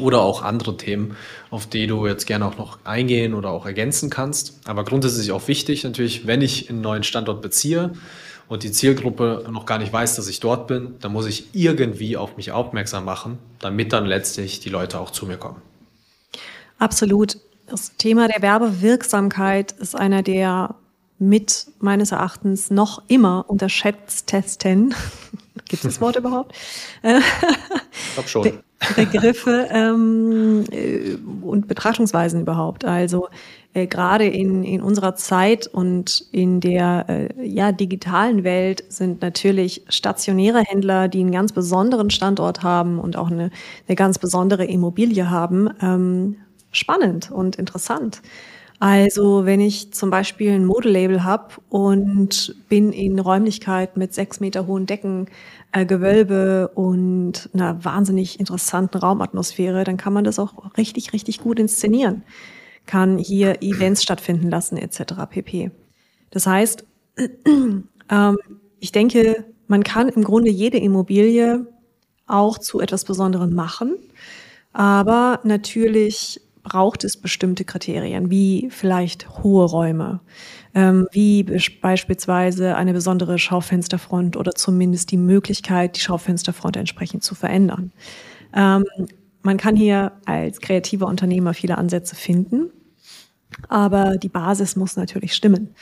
Oder 0.00 0.22
auch 0.22 0.42
andere 0.42 0.78
Themen, 0.78 1.16
auf 1.50 1.66
die 1.66 1.86
du 1.86 2.06
jetzt 2.06 2.26
gerne 2.26 2.46
auch 2.46 2.56
noch 2.56 2.78
eingehen 2.84 3.34
oder 3.34 3.50
auch 3.50 3.66
ergänzen 3.66 4.08
kannst. 4.08 4.58
Aber 4.64 4.84
grundsätzlich 4.84 5.32
auch 5.32 5.48
wichtig 5.48 5.84
natürlich, 5.84 6.26
wenn 6.26 6.40
ich 6.40 6.70
einen 6.70 6.80
neuen 6.80 7.02
Standort 7.02 7.42
beziehe, 7.42 7.92
und 8.48 8.62
die 8.62 8.72
Zielgruppe 8.72 9.46
noch 9.50 9.66
gar 9.66 9.78
nicht 9.78 9.92
weiß, 9.92 10.16
dass 10.16 10.28
ich 10.28 10.40
dort 10.40 10.66
bin, 10.66 10.96
dann 11.00 11.12
muss 11.12 11.26
ich 11.26 11.54
irgendwie 11.54 12.16
auf 12.16 12.36
mich 12.36 12.52
aufmerksam 12.52 13.04
machen, 13.04 13.38
damit 13.60 13.92
dann 13.92 14.06
letztlich 14.06 14.60
die 14.60 14.68
Leute 14.68 15.00
auch 15.00 15.10
zu 15.10 15.26
mir 15.26 15.36
kommen. 15.36 15.62
Absolut. 16.78 17.38
Das 17.66 17.96
Thema 17.96 18.28
der 18.28 18.42
Werbewirksamkeit 18.42 19.72
ist 19.72 19.94
einer 19.96 20.22
der 20.22 20.74
mit 21.18 21.68
meines 21.78 22.10
Erachtens 22.10 22.70
noch 22.70 23.02
immer 23.06 23.44
unterschätztesten, 23.48 24.92
gibt 25.68 25.72
es 25.72 25.82
das 25.82 26.00
Wort 26.00 26.16
überhaupt? 26.16 26.56
ich 27.02 28.14
glaube 28.14 28.28
schon. 28.28 28.62
Begriffe 28.96 29.68
ähm, 29.70 30.64
äh, 30.72 30.91
und 31.42 31.68
Betrachtungsweisen 31.68 32.40
überhaupt. 32.40 32.84
Also 32.84 33.28
äh, 33.74 33.86
gerade 33.86 34.26
in, 34.26 34.64
in 34.64 34.82
unserer 34.82 35.14
Zeit 35.14 35.66
und 35.66 36.26
in 36.32 36.60
der 36.60 37.06
äh, 37.08 37.46
ja, 37.46 37.72
digitalen 37.72 38.44
Welt 38.44 38.84
sind 38.88 39.22
natürlich 39.22 39.82
stationäre 39.88 40.60
Händler, 40.60 41.08
die 41.08 41.20
einen 41.20 41.32
ganz 41.32 41.52
besonderen 41.52 42.10
Standort 42.10 42.62
haben 42.62 42.98
und 42.98 43.16
auch 43.16 43.30
eine, 43.30 43.50
eine 43.88 43.96
ganz 43.96 44.18
besondere 44.18 44.64
Immobilie 44.64 45.30
haben, 45.30 45.70
ähm, 45.80 46.36
spannend 46.70 47.30
und 47.30 47.56
interessant. 47.56 48.22
Also 48.82 49.46
wenn 49.46 49.60
ich 49.60 49.92
zum 49.92 50.10
Beispiel 50.10 50.50
ein 50.50 50.64
Modelabel 50.64 51.22
habe 51.22 51.54
und 51.68 52.56
bin 52.68 52.92
in 52.92 53.20
Räumlichkeit 53.20 53.96
mit 53.96 54.12
sechs 54.12 54.40
Meter 54.40 54.66
hohen 54.66 54.86
Decken, 54.86 55.28
äh, 55.72 55.86
Gewölbe 55.86 56.68
und 56.74 57.50
einer 57.54 57.84
wahnsinnig 57.84 58.38
interessanten 58.38 58.98
Raumatmosphäre, 58.98 59.84
dann 59.84 59.96
kann 59.96 60.12
man 60.12 60.24
das 60.24 60.38
auch 60.38 60.76
richtig, 60.76 61.12
richtig 61.12 61.40
gut 61.40 61.58
inszenieren 61.58 62.22
kann 62.86 63.18
hier 63.18 63.62
Events 63.62 64.02
stattfinden 64.02 64.50
lassen 64.50 64.76
etc. 64.76 65.14
pp. 65.28 65.70
Das 66.30 66.46
heißt, 66.46 66.84
ähm, 67.46 68.38
ich 68.80 68.92
denke, 68.92 69.44
man 69.68 69.84
kann 69.84 70.08
im 70.08 70.24
Grunde 70.24 70.50
jede 70.50 70.78
Immobilie 70.78 71.66
auch 72.26 72.58
zu 72.58 72.80
etwas 72.80 73.04
Besonderem 73.04 73.54
machen, 73.54 73.96
aber 74.72 75.40
natürlich 75.44 76.40
braucht 76.62 77.04
es 77.04 77.16
bestimmte 77.16 77.64
Kriterien, 77.64 78.30
wie 78.30 78.68
vielleicht 78.70 79.42
hohe 79.42 79.64
Räume, 79.64 80.20
ähm, 80.74 81.06
wie 81.12 81.42
beispielsweise 81.80 82.76
eine 82.76 82.92
besondere 82.92 83.38
Schaufensterfront 83.38 84.36
oder 84.36 84.52
zumindest 84.52 85.10
die 85.10 85.16
Möglichkeit, 85.16 85.96
die 85.96 86.00
Schaufensterfront 86.00 86.76
entsprechend 86.76 87.24
zu 87.24 87.34
verändern. 87.34 87.92
Ähm, 88.54 88.84
man 89.42 89.56
kann 89.56 89.74
hier 89.74 90.12
als 90.24 90.60
kreativer 90.60 91.06
Unternehmer 91.06 91.52
viele 91.52 91.78
Ansätze 91.78 92.14
finden, 92.14 92.70
aber 93.68 94.16
die 94.16 94.28
Basis 94.28 94.76
muss 94.76 94.96
natürlich 94.96 95.34
stimmen. 95.34 95.74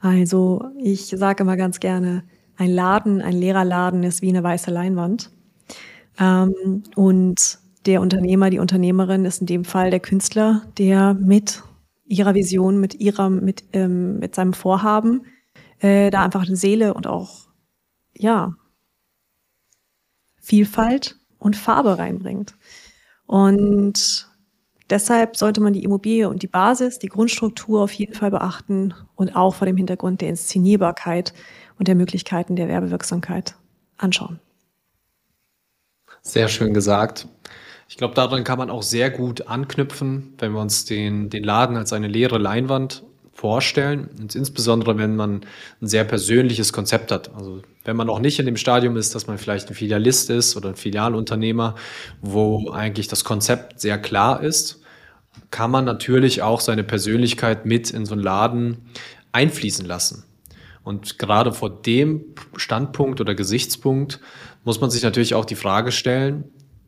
Also 0.00 0.66
ich 0.82 1.06
sage 1.06 1.44
immer 1.44 1.56
ganz 1.56 1.80
gerne, 1.80 2.24
ein 2.56 2.70
Laden, 2.70 3.22
ein 3.22 3.34
leerer 3.34 3.64
Laden 3.64 4.02
ist 4.02 4.20
wie 4.22 4.28
eine 4.28 4.42
weiße 4.42 4.70
Leinwand. 4.70 5.30
Ähm, 6.18 6.82
und 6.94 7.58
der 7.86 8.00
Unternehmer, 8.00 8.50
die 8.50 8.58
Unternehmerin 8.58 9.24
ist 9.24 9.40
in 9.40 9.46
dem 9.46 9.64
Fall 9.64 9.90
der 9.90 10.00
Künstler, 10.00 10.62
der 10.78 11.14
mit 11.14 11.62
ihrer 12.06 12.34
Vision, 12.34 12.80
mit 12.80 12.94
ihrer, 12.94 13.30
mit, 13.30 13.64
ähm, 13.72 14.18
mit 14.18 14.34
seinem 14.34 14.52
Vorhaben 14.52 15.26
äh, 15.80 16.10
da 16.10 16.24
einfach 16.24 16.46
eine 16.46 16.56
Seele 16.56 16.94
und 16.94 17.06
auch 17.06 17.48
ja 18.16 18.54
Vielfalt 20.40 21.16
und 21.38 21.56
Farbe 21.56 21.98
reinbringt. 21.98 22.54
Und 23.26 24.28
deshalb 24.90 25.36
sollte 25.36 25.60
man 25.60 25.72
die 25.72 25.84
Immobilie 25.84 26.28
und 26.28 26.42
die 26.42 26.48
Basis, 26.48 26.98
die 26.98 27.08
Grundstruktur 27.08 27.82
auf 27.82 27.92
jeden 27.92 28.14
Fall 28.14 28.30
beachten 28.30 28.94
und 29.14 29.34
auch 29.36 29.54
vor 29.54 29.66
dem 29.66 29.76
Hintergrund 29.76 30.20
der 30.20 30.28
Inszenierbarkeit 30.28 31.32
und 31.78 31.88
der 31.88 31.94
Möglichkeiten 31.94 32.56
der 32.56 32.68
Werbewirksamkeit 32.68 33.56
anschauen. 33.96 34.38
Sehr 36.22 36.48
schön 36.48 36.72
gesagt. 36.72 37.28
Ich 37.88 37.96
glaube, 37.96 38.14
daran 38.14 38.44
kann 38.44 38.58
man 38.58 38.70
auch 38.70 38.82
sehr 38.82 39.10
gut 39.10 39.46
anknüpfen, 39.46 40.34
wenn 40.38 40.52
wir 40.52 40.60
uns 40.60 40.84
den, 40.84 41.30
den 41.30 41.44
Laden 41.44 41.76
als 41.76 41.92
eine 41.92 42.08
leere 42.08 42.38
Leinwand 42.38 43.04
vorstellen. 43.32 44.08
Und 44.18 44.34
insbesondere, 44.34 44.96
wenn 44.96 45.16
man 45.16 45.44
ein 45.82 45.86
sehr 45.86 46.04
persönliches 46.04 46.72
Konzept 46.72 47.10
hat. 47.12 47.34
Also 47.34 47.62
wenn 47.84 47.96
man 47.96 48.06
noch 48.06 48.20
nicht 48.20 48.38
in 48.38 48.46
dem 48.46 48.56
Stadium 48.56 48.96
ist, 48.96 49.14
dass 49.14 49.26
man 49.26 49.38
vielleicht 49.38 49.68
ein 49.68 49.74
Filialist 49.74 50.30
ist 50.30 50.56
oder 50.56 50.70
ein 50.70 50.76
Filialunternehmer, 50.76 51.74
wo 52.22 52.70
eigentlich 52.70 53.08
das 53.08 53.24
Konzept 53.24 53.80
sehr 53.80 53.98
klar 53.98 54.42
ist, 54.42 54.80
kann 55.50 55.70
man 55.70 55.84
natürlich 55.84 56.42
auch 56.42 56.60
seine 56.60 56.84
Persönlichkeit 56.84 57.66
mit 57.66 57.90
in 57.90 58.06
so 58.06 58.14
einen 58.14 58.22
Laden 58.22 58.86
einfließen 59.32 59.84
lassen. 59.84 60.24
Und 60.84 61.18
gerade 61.18 61.52
vor 61.52 61.70
dem 61.70 62.24
Standpunkt 62.56 63.20
oder 63.20 63.34
Gesichtspunkt 63.34 64.20
muss 64.64 64.80
man 64.80 64.90
sich 64.90 65.02
natürlich 65.02 65.34
auch 65.34 65.44
die 65.44 65.54
Frage 65.56 65.92
stellen, 65.92 66.44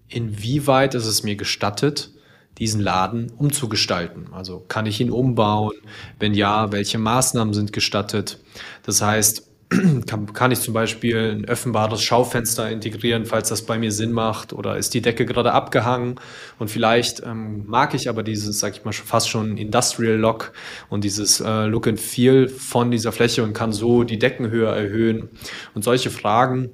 inwieweit 0.09 0.95
ist 0.95 1.07
es 1.07 1.23
mir 1.23 1.37
gestattet, 1.37 2.11
diesen 2.59 2.81
Laden 2.81 3.31
umzugestalten. 3.37 4.29
Also 4.33 4.65
kann 4.67 4.87
ich 4.87 5.01
ihn 5.01 5.11
umbauen? 5.11 5.75
Wenn 6.19 6.35
ja, 6.35 6.73
welche 6.73 6.99
Maßnahmen 6.99 7.53
sind 7.53 7.73
gestattet? 7.73 8.39
Das 8.85 9.03
heißt, 9.03 9.47
kann, 10.07 10.33
kann 10.33 10.53
ich 10.53 10.61
zum 10.61 10.73
Beispiel 10.73 11.33
ein 11.33 11.45
öffentbares 11.45 12.01
Schaufenster 12.03 12.71
integrieren, 12.71 13.27
falls 13.27 13.49
das 13.49 13.63
bei 13.63 13.79
mir 13.79 13.91
Sinn 13.91 14.13
macht? 14.13 14.53
Oder 14.53 14.77
ist 14.77 14.95
die 14.95 15.03
Decke 15.03 15.27
gerade 15.27 15.53
abgehangen? 15.53 16.21
Und 16.59 16.71
vielleicht 16.71 17.23
ähm, 17.25 17.67
mag 17.67 17.93
ich 17.93 18.09
aber 18.09 18.23
dieses, 18.23 18.61
sag 18.61 18.77
ich 18.77 18.85
mal, 18.85 18.93
fast 18.93 19.29
schon 19.29 19.57
Industrial 19.57 20.17
Lock 20.17 20.53
und 20.89 21.05
dieses 21.05 21.41
äh, 21.41 21.67
Look 21.67 21.89
and 21.89 22.01
Feel 22.01 22.49
von 22.49 22.91
dieser 22.91 23.13
Fläche 23.13 23.43
und 23.43 23.55
kann 23.55 23.73
so 23.73 24.05
die 24.05 24.19
Deckenhöhe 24.19 24.69
erhöhen. 24.69 25.31
Und 25.75 25.83
solche 25.83 26.11
Fragen 26.11 26.71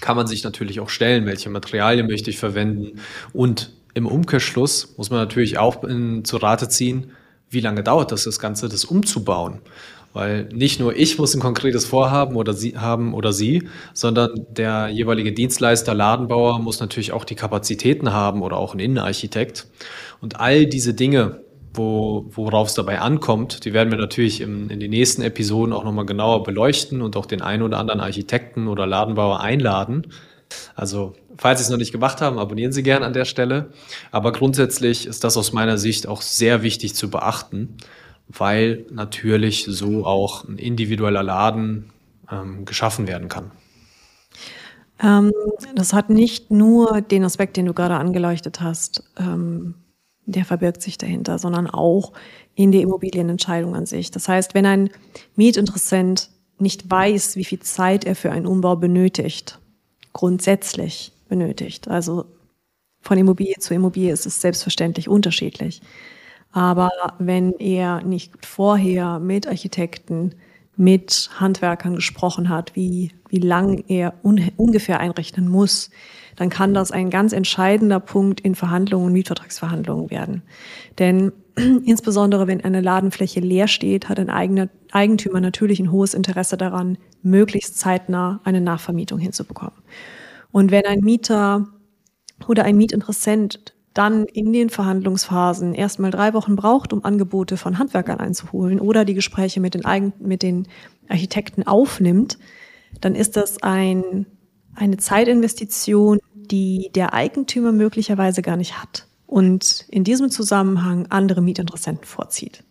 kann 0.00 0.16
man 0.16 0.26
sich 0.26 0.44
natürlich 0.44 0.80
auch 0.80 0.88
stellen, 0.88 1.26
welche 1.26 1.50
Materialien 1.50 2.06
möchte 2.06 2.30
ich 2.30 2.38
verwenden 2.38 3.00
und 3.32 3.72
im 3.94 4.06
Umkehrschluss 4.06 4.94
muss 4.96 5.10
man 5.10 5.18
natürlich 5.18 5.58
auch 5.58 5.82
in, 5.84 6.24
zu 6.24 6.36
Rate 6.36 6.68
ziehen, 6.68 7.12
wie 7.50 7.60
lange 7.60 7.82
dauert 7.82 8.12
das, 8.12 8.24
das 8.24 8.38
Ganze, 8.38 8.68
das 8.68 8.84
umzubauen. 8.84 9.60
Weil 10.12 10.48
nicht 10.52 10.80
nur 10.80 10.96
ich 10.96 11.18
muss 11.18 11.34
ein 11.34 11.40
konkretes 11.40 11.84
Vorhaben 11.84 12.34
oder 12.34 12.52
sie 12.52 12.76
haben 12.76 13.14
oder 13.14 13.32
sie, 13.32 13.68
sondern 13.94 14.46
der 14.50 14.88
jeweilige 14.88 15.32
Dienstleister, 15.32 15.94
Ladenbauer 15.94 16.58
muss 16.58 16.80
natürlich 16.80 17.12
auch 17.12 17.24
die 17.24 17.36
Kapazitäten 17.36 18.12
haben 18.12 18.42
oder 18.42 18.56
auch 18.56 18.74
ein 18.74 18.80
Innenarchitekt. 18.80 19.68
Und 20.20 20.40
all 20.40 20.66
diese 20.66 20.94
Dinge, 20.94 21.42
wo, 21.80 22.26
worauf 22.30 22.68
es 22.68 22.74
dabei 22.74 23.00
ankommt, 23.00 23.64
die 23.64 23.72
werden 23.72 23.90
wir 23.90 23.98
natürlich 23.98 24.40
im, 24.40 24.68
in 24.70 24.80
den 24.80 24.90
nächsten 24.90 25.22
Episoden 25.22 25.72
auch 25.72 25.84
nochmal 25.84 26.06
genauer 26.06 26.42
beleuchten 26.42 27.00
und 27.00 27.16
auch 27.16 27.26
den 27.26 27.42
einen 27.42 27.62
oder 27.62 27.78
anderen 27.78 28.00
Architekten 28.00 28.68
oder 28.68 28.86
Ladenbauer 28.86 29.40
einladen. 29.40 30.06
Also, 30.74 31.14
falls 31.38 31.60
Sie 31.60 31.64
es 31.64 31.70
noch 31.70 31.78
nicht 31.78 31.92
gemacht 31.92 32.20
haben, 32.20 32.38
abonnieren 32.38 32.72
Sie 32.72 32.82
gern 32.82 33.02
an 33.02 33.12
der 33.12 33.24
Stelle. 33.24 33.72
Aber 34.10 34.32
grundsätzlich 34.32 35.06
ist 35.06 35.24
das 35.24 35.36
aus 35.36 35.52
meiner 35.52 35.78
Sicht 35.78 36.06
auch 36.06 36.22
sehr 36.22 36.62
wichtig 36.62 36.94
zu 36.94 37.08
beachten, 37.10 37.76
weil 38.28 38.84
natürlich 38.90 39.66
so 39.68 40.04
auch 40.04 40.44
ein 40.44 40.58
individueller 40.58 41.22
Laden 41.22 41.90
ähm, 42.30 42.64
geschaffen 42.64 43.08
werden 43.08 43.28
kann. 43.28 43.52
Ähm, 45.02 45.32
das 45.74 45.92
hat 45.92 46.10
nicht 46.10 46.50
nur 46.50 47.00
den 47.00 47.24
Aspekt, 47.24 47.56
den 47.56 47.66
du 47.66 47.74
gerade 47.74 47.94
angeleuchtet 47.94 48.60
hast, 48.60 49.02
ähm, 49.18 49.74
der 50.32 50.44
verbirgt 50.44 50.82
sich 50.82 50.98
dahinter, 50.98 51.38
sondern 51.38 51.66
auch 51.66 52.12
in 52.54 52.72
der 52.72 52.82
Immobilienentscheidung 52.82 53.74
an 53.74 53.86
sich. 53.86 54.10
Das 54.10 54.28
heißt, 54.28 54.54
wenn 54.54 54.66
ein 54.66 54.90
Mietinteressent 55.36 56.30
nicht 56.58 56.90
weiß, 56.90 57.36
wie 57.36 57.44
viel 57.44 57.60
Zeit 57.60 58.04
er 58.04 58.14
für 58.14 58.30
einen 58.30 58.46
Umbau 58.46 58.76
benötigt, 58.76 59.58
grundsätzlich 60.12 61.12
benötigt. 61.28 61.88
Also 61.88 62.26
von 63.00 63.16
Immobilie 63.16 63.56
zu 63.58 63.74
Immobilie 63.74 64.12
ist 64.12 64.26
es 64.26 64.40
selbstverständlich 64.40 65.08
unterschiedlich. 65.08 65.80
Aber 66.52 66.90
wenn 67.18 67.52
er 67.54 68.02
nicht 68.02 68.44
vorher 68.44 69.18
mit 69.20 69.46
Architekten, 69.46 70.34
mit 70.76 71.30
Handwerkern 71.38 71.94
gesprochen 71.94 72.48
hat, 72.48 72.74
wie, 72.74 73.12
wie 73.28 73.38
lang 73.38 73.84
er 73.88 74.14
un 74.22 74.50
ungefähr 74.56 74.98
einrechnen 75.00 75.48
muss, 75.48 75.90
dann 76.36 76.50
kann 76.50 76.74
das 76.74 76.90
ein 76.90 77.10
ganz 77.10 77.32
entscheidender 77.32 78.00
Punkt 78.00 78.40
in 78.40 78.54
Verhandlungen 78.54 79.06
und 79.06 79.12
Mietvertragsverhandlungen 79.12 80.10
werden. 80.10 80.42
Denn 80.98 81.32
insbesondere 81.56 82.46
wenn 82.46 82.64
eine 82.64 82.80
Ladenfläche 82.80 83.40
leer 83.40 83.68
steht, 83.68 84.08
hat 84.08 84.18
ein 84.18 84.30
eigener 84.30 84.68
Eigentümer 84.92 85.40
natürlich 85.40 85.80
ein 85.80 85.92
hohes 85.92 86.14
Interesse 86.14 86.56
daran, 86.56 86.98
möglichst 87.22 87.78
zeitnah 87.78 88.40
eine 88.44 88.60
Nachvermietung 88.60 89.18
hinzubekommen. 89.18 89.78
Und 90.52 90.70
wenn 90.70 90.86
ein 90.86 91.00
Mieter 91.00 91.68
oder 92.48 92.64
ein 92.64 92.76
Mietinteressent 92.76 93.74
dann 93.94 94.24
in 94.24 94.52
den 94.52 94.70
Verhandlungsphasen 94.70 95.74
erstmal 95.74 96.10
drei 96.10 96.32
Wochen 96.32 96.54
braucht, 96.54 96.92
um 96.92 97.04
Angebote 97.04 97.56
von 97.56 97.78
Handwerkern 97.78 98.20
einzuholen 98.20 98.78
oder 98.78 99.04
die 99.04 99.14
Gespräche 99.14 99.60
mit 99.60 99.74
den, 99.74 99.84
Eigen 99.84 100.12
mit 100.20 100.42
den 100.42 100.68
Architekten 101.08 101.66
aufnimmt, 101.66 102.38
dann 103.00 103.14
ist 103.14 103.36
das 103.36 103.62
ein, 103.62 104.26
eine 104.74 104.96
Zeitinvestition, 104.96 106.18
die 106.34 106.90
der 106.94 107.14
Eigentümer 107.14 107.72
möglicherweise 107.72 108.42
gar 108.42 108.56
nicht 108.56 108.80
hat 108.80 109.06
und 109.26 109.86
in 109.88 110.04
diesem 110.04 110.30
Zusammenhang 110.30 111.06
andere 111.08 111.40
Mietinteressenten 111.40 112.04
vorzieht. 112.04 112.64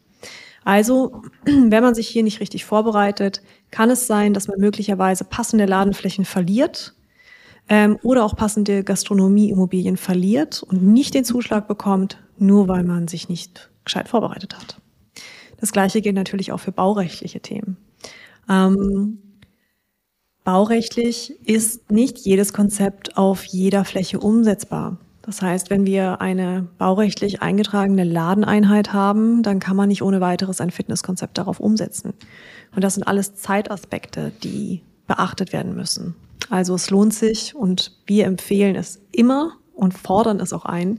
Also, 0.65 1.23
wenn 1.45 1.83
man 1.83 1.95
sich 1.95 2.07
hier 2.07 2.23
nicht 2.23 2.39
richtig 2.41 2.65
vorbereitet, 2.65 3.41
kann 3.71 3.89
es 3.89 4.07
sein, 4.07 4.33
dass 4.33 4.47
man 4.47 4.59
möglicherweise 4.59 5.23
passende 5.23 5.65
Ladenflächen 5.65 6.25
verliert 6.25 6.93
ähm, 7.69 7.97
oder 8.03 8.25
auch 8.25 8.35
passende 8.35 8.83
Gastronomieimmobilien 8.83 9.97
verliert 9.97 10.63
und 10.63 10.83
nicht 10.83 11.13
den 11.13 11.23
Zuschlag 11.23 11.67
bekommt, 11.67 12.21
nur 12.37 12.67
weil 12.67 12.83
man 12.83 13.07
sich 13.07 13.29
nicht 13.29 13.69
gescheit 13.85 14.09
vorbereitet 14.09 14.55
hat. 14.57 14.81
Das 15.59 15.71
gleiche 15.71 16.01
gilt 16.01 16.15
natürlich 16.15 16.51
auch 16.51 16.59
für 16.59 16.71
baurechtliche 16.71 17.39
Themen. 17.39 17.77
Ähm, 18.49 19.19
baurechtlich 20.49 21.35
ist 21.47 21.91
nicht 21.91 22.17
jedes 22.17 22.53
Konzept 22.53 23.19
auf 23.19 23.43
jeder 23.43 23.85
Fläche 23.85 24.19
umsetzbar. 24.19 24.97
Das 25.21 25.43
heißt, 25.43 25.69
wenn 25.69 25.85
wir 25.85 26.21
eine 26.21 26.67
baurechtlich 26.79 27.43
eingetragene 27.43 28.03
Ladeneinheit 28.03 28.91
haben, 28.91 29.43
dann 29.43 29.59
kann 29.59 29.75
man 29.75 29.89
nicht 29.89 30.01
ohne 30.01 30.21
weiteres 30.21 30.59
ein 30.59 30.71
Fitnesskonzept 30.71 31.37
darauf 31.37 31.59
umsetzen. 31.59 32.13
Und 32.75 32.83
das 32.83 32.95
sind 32.95 33.03
alles 33.03 33.35
Zeitaspekte, 33.35 34.31
die 34.41 34.81
beachtet 35.05 35.53
werden 35.53 35.75
müssen. 35.75 36.15
Also 36.49 36.73
es 36.73 36.89
lohnt 36.89 37.13
sich 37.13 37.55
und 37.55 37.91
wir 38.07 38.25
empfehlen 38.25 38.75
es 38.75 38.99
immer 39.11 39.51
und 39.75 39.93
fordern 39.93 40.39
es 40.39 40.51
auch 40.51 40.65
ein, 40.65 40.97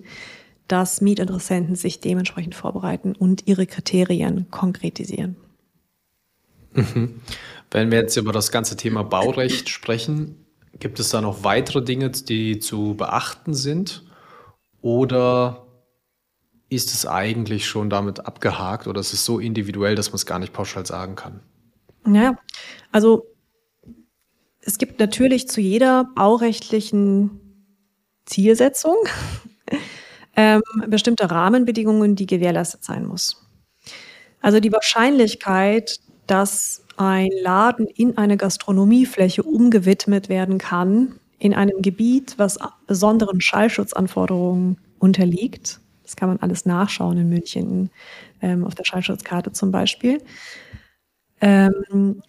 dass 0.68 1.00
Mietinteressenten 1.00 1.74
sich 1.74 1.98
dementsprechend 1.98 2.54
vorbereiten 2.54 3.16
und 3.16 3.48
ihre 3.48 3.66
Kriterien 3.66 4.48
konkretisieren. 4.52 5.34
Mhm. 6.72 7.20
Wenn 7.70 7.90
wir 7.90 7.98
jetzt 7.98 8.16
über 8.16 8.32
das 8.32 8.50
ganze 8.50 8.76
Thema 8.76 9.04
Baurecht 9.04 9.68
sprechen, 9.68 10.46
gibt 10.78 10.98
es 10.98 11.10
da 11.10 11.20
noch 11.20 11.44
weitere 11.44 11.82
Dinge, 11.82 12.10
die 12.10 12.58
zu 12.58 12.94
beachten 12.94 13.54
sind? 13.54 14.04
Oder 14.80 15.66
ist 16.68 16.92
es 16.92 17.06
eigentlich 17.06 17.66
schon 17.66 17.90
damit 17.90 18.26
abgehakt 18.26 18.86
oder 18.86 19.00
ist 19.00 19.12
es 19.12 19.24
so 19.24 19.38
individuell, 19.38 19.94
dass 19.94 20.10
man 20.10 20.16
es 20.16 20.26
gar 20.26 20.38
nicht 20.38 20.52
pauschal 20.52 20.86
sagen 20.86 21.16
kann? 21.16 21.40
Ja, 22.06 22.38
also 22.92 23.26
es 24.60 24.78
gibt 24.78 24.98
natürlich 25.00 25.48
zu 25.48 25.60
jeder 25.60 26.04
baurechtlichen 26.14 27.40
Zielsetzung 28.24 28.96
ähm, 30.36 30.62
bestimmte 30.86 31.30
Rahmenbedingungen, 31.30 32.16
die 32.16 32.26
gewährleistet 32.26 32.84
sein 32.84 33.06
muss. 33.06 33.46
Also 34.40 34.60
die 34.60 34.72
Wahrscheinlichkeit, 34.72 35.98
dass 36.30 36.84
ein 36.96 37.30
Laden 37.42 37.86
in 37.88 38.16
eine 38.16 38.36
Gastronomiefläche 38.36 39.42
umgewidmet 39.42 40.28
werden 40.28 40.58
kann, 40.58 41.16
in 41.40 41.54
einem 41.54 41.82
Gebiet, 41.82 42.34
was 42.36 42.58
besonderen 42.86 43.40
Schallschutzanforderungen 43.40 44.78
unterliegt. 45.00 45.80
Das 46.04 46.14
kann 46.14 46.28
man 46.28 46.38
alles 46.38 46.66
nachschauen 46.66 47.18
in 47.18 47.28
München 47.28 47.90
ähm, 48.42 48.64
auf 48.64 48.74
der 48.74 48.84
Schallschutzkarte 48.84 49.50
zum 49.52 49.72
Beispiel. 49.72 50.22
Ähm, 51.40 52.22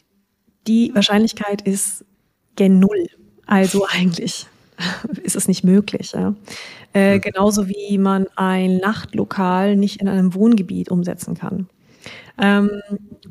die 0.67 0.95
Wahrscheinlichkeit 0.95 1.61
ist 1.61 2.05
gen 2.55 2.79
Null. 2.79 3.07
Also 3.45 3.85
eigentlich 3.91 4.47
ist 5.21 5.35
es 5.35 5.47
nicht 5.47 5.63
möglich. 5.63 6.13
Ja? 6.13 6.33
Äh, 6.93 7.19
genauso 7.19 7.67
wie 7.67 7.97
man 7.99 8.25
ein 8.35 8.77
Nachtlokal 8.77 9.75
nicht 9.75 10.01
in 10.01 10.07
einem 10.07 10.33
Wohngebiet 10.33 10.89
umsetzen 10.89 11.35
kann. 11.35 11.67
Ähm, 12.37 12.69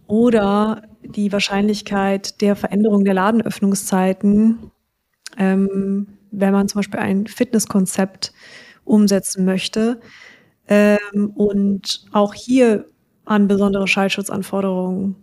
oder 0.06 0.82
die 1.02 1.32
Wahrscheinlichkeit 1.32 2.40
der 2.40 2.56
Veränderung 2.56 3.04
der 3.04 3.14
Ladenöffnungszeiten, 3.14 4.70
ähm, 5.38 6.06
wenn 6.30 6.52
man 6.52 6.68
zum 6.68 6.80
Beispiel 6.80 7.00
ein 7.00 7.26
Fitnesskonzept 7.26 8.32
umsetzen 8.84 9.44
möchte 9.44 10.00
ähm, 10.68 11.30
und 11.34 12.04
auch 12.12 12.34
hier 12.34 12.86
an 13.24 13.48
besondere 13.48 13.86
Schallschutzanforderungen 13.86 15.16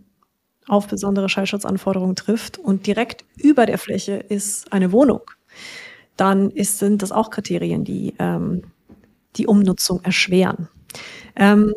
auf 0.66 0.86
besondere 0.86 1.30
Schallschutzanforderungen 1.30 2.14
trifft 2.14 2.58
und 2.58 2.86
direkt 2.86 3.24
über 3.36 3.64
der 3.64 3.78
Fläche 3.78 4.16
ist 4.16 4.70
eine 4.70 4.92
Wohnung, 4.92 5.22
dann 6.18 6.50
ist, 6.50 6.78
sind 6.78 7.00
das 7.00 7.10
auch 7.10 7.30
Kriterien, 7.30 7.84
die 7.84 8.14
ähm, 8.18 8.62
die 9.36 9.46
Umnutzung 9.46 10.02
erschweren. 10.04 10.68
Ähm. 11.36 11.74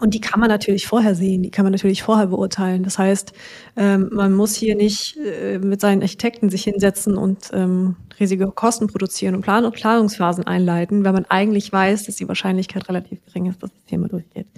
Und 0.00 0.14
die 0.14 0.20
kann 0.20 0.40
man 0.40 0.48
natürlich 0.48 0.86
vorher 0.86 1.14
sehen, 1.14 1.42
die 1.42 1.50
kann 1.50 1.64
man 1.64 1.72
natürlich 1.72 2.02
vorher 2.02 2.26
beurteilen. 2.26 2.82
Das 2.82 2.98
heißt, 2.98 3.32
ähm, 3.76 4.10
man 4.12 4.32
muss 4.32 4.56
hier 4.56 4.74
nicht 4.74 5.16
äh, 5.16 5.58
mit 5.58 5.80
seinen 5.80 6.02
Architekten 6.02 6.50
sich 6.50 6.64
hinsetzen 6.64 7.16
und 7.16 7.50
ähm, 7.52 7.96
riesige 8.18 8.48
Kosten 8.48 8.88
produzieren 8.88 9.36
und 9.36 9.42
Plan 9.42 9.64
und 9.64 9.74
Planungsphasen 9.74 10.44
einleiten, 10.44 11.04
weil 11.04 11.12
man 11.12 11.26
eigentlich 11.26 11.72
weiß, 11.72 12.04
dass 12.04 12.16
die 12.16 12.26
Wahrscheinlichkeit 12.26 12.88
relativ 12.88 13.24
gering 13.24 13.46
ist, 13.46 13.62
dass 13.62 13.70
das 13.72 13.84
Thema 13.84 14.08
durchgeht. 14.08 14.48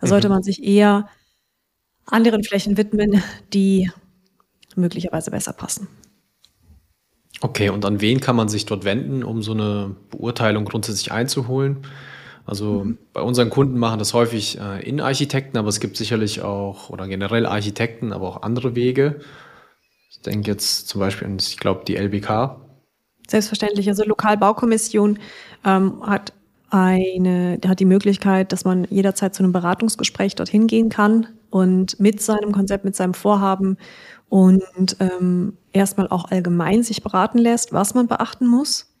Da 0.00 0.06
sollte 0.06 0.28
mhm. 0.28 0.34
man 0.34 0.42
sich 0.42 0.64
eher 0.64 1.08
anderen 2.06 2.42
Flächen 2.42 2.76
widmen, 2.76 3.22
die 3.52 3.90
möglicherweise 4.74 5.30
besser 5.30 5.52
passen. 5.52 5.88
Okay, 7.42 7.68
und 7.68 7.84
an 7.84 8.00
wen 8.00 8.20
kann 8.20 8.36
man 8.36 8.48
sich 8.48 8.64
dort 8.64 8.84
wenden, 8.84 9.22
um 9.22 9.42
so 9.42 9.52
eine 9.52 9.94
Beurteilung 10.10 10.64
grundsätzlich 10.64 11.12
einzuholen? 11.12 11.86
Also 12.46 12.84
mhm. 12.84 12.98
bei 13.12 13.20
unseren 13.20 13.50
Kunden 13.50 13.78
machen 13.78 13.98
das 13.98 14.14
häufig 14.14 14.58
äh, 14.60 14.88
Innenarchitekten, 14.88 15.58
aber 15.58 15.68
es 15.68 15.80
gibt 15.80 15.96
sicherlich 15.96 16.42
auch, 16.42 16.90
oder 16.90 17.08
generell 17.08 17.44
Architekten, 17.44 18.12
aber 18.12 18.28
auch 18.28 18.42
andere 18.42 18.76
Wege. 18.76 19.20
Ich 20.10 20.20
denke 20.20 20.50
jetzt 20.50 20.88
zum 20.88 21.00
Beispiel 21.00 21.26
an, 21.26 21.36
ich 21.40 21.58
glaube, 21.58 21.82
die 21.86 21.96
LBK. 21.96 22.60
Selbstverständlich. 23.28 23.88
Also 23.88 24.04
Lokalbaukommission 24.04 25.18
ähm, 25.64 26.00
hat 26.06 26.32
eine, 26.70 27.58
hat 27.66 27.80
die 27.80 27.84
Möglichkeit, 27.84 28.52
dass 28.52 28.64
man 28.64 28.86
jederzeit 28.90 29.34
zu 29.34 29.42
einem 29.42 29.52
Beratungsgespräch 29.52 30.36
dorthin 30.36 30.68
gehen 30.68 30.88
kann 30.88 31.26
und 31.50 31.98
mit 31.98 32.20
seinem 32.20 32.52
Konzept, 32.52 32.84
mit 32.84 32.94
seinem 32.94 33.14
Vorhaben 33.14 33.76
und 34.28 34.96
ähm, 35.00 35.56
erstmal 35.72 36.08
auch 36.08 36.30
allgemein 36.30 36.82
sich 36.82 37.02
beraten 37.02 37.38
lässt, 37.38 37.72
was 37.72 37.94
man 37.94 38.06
beachten 38.08 38.46
muss. 38.46 38.94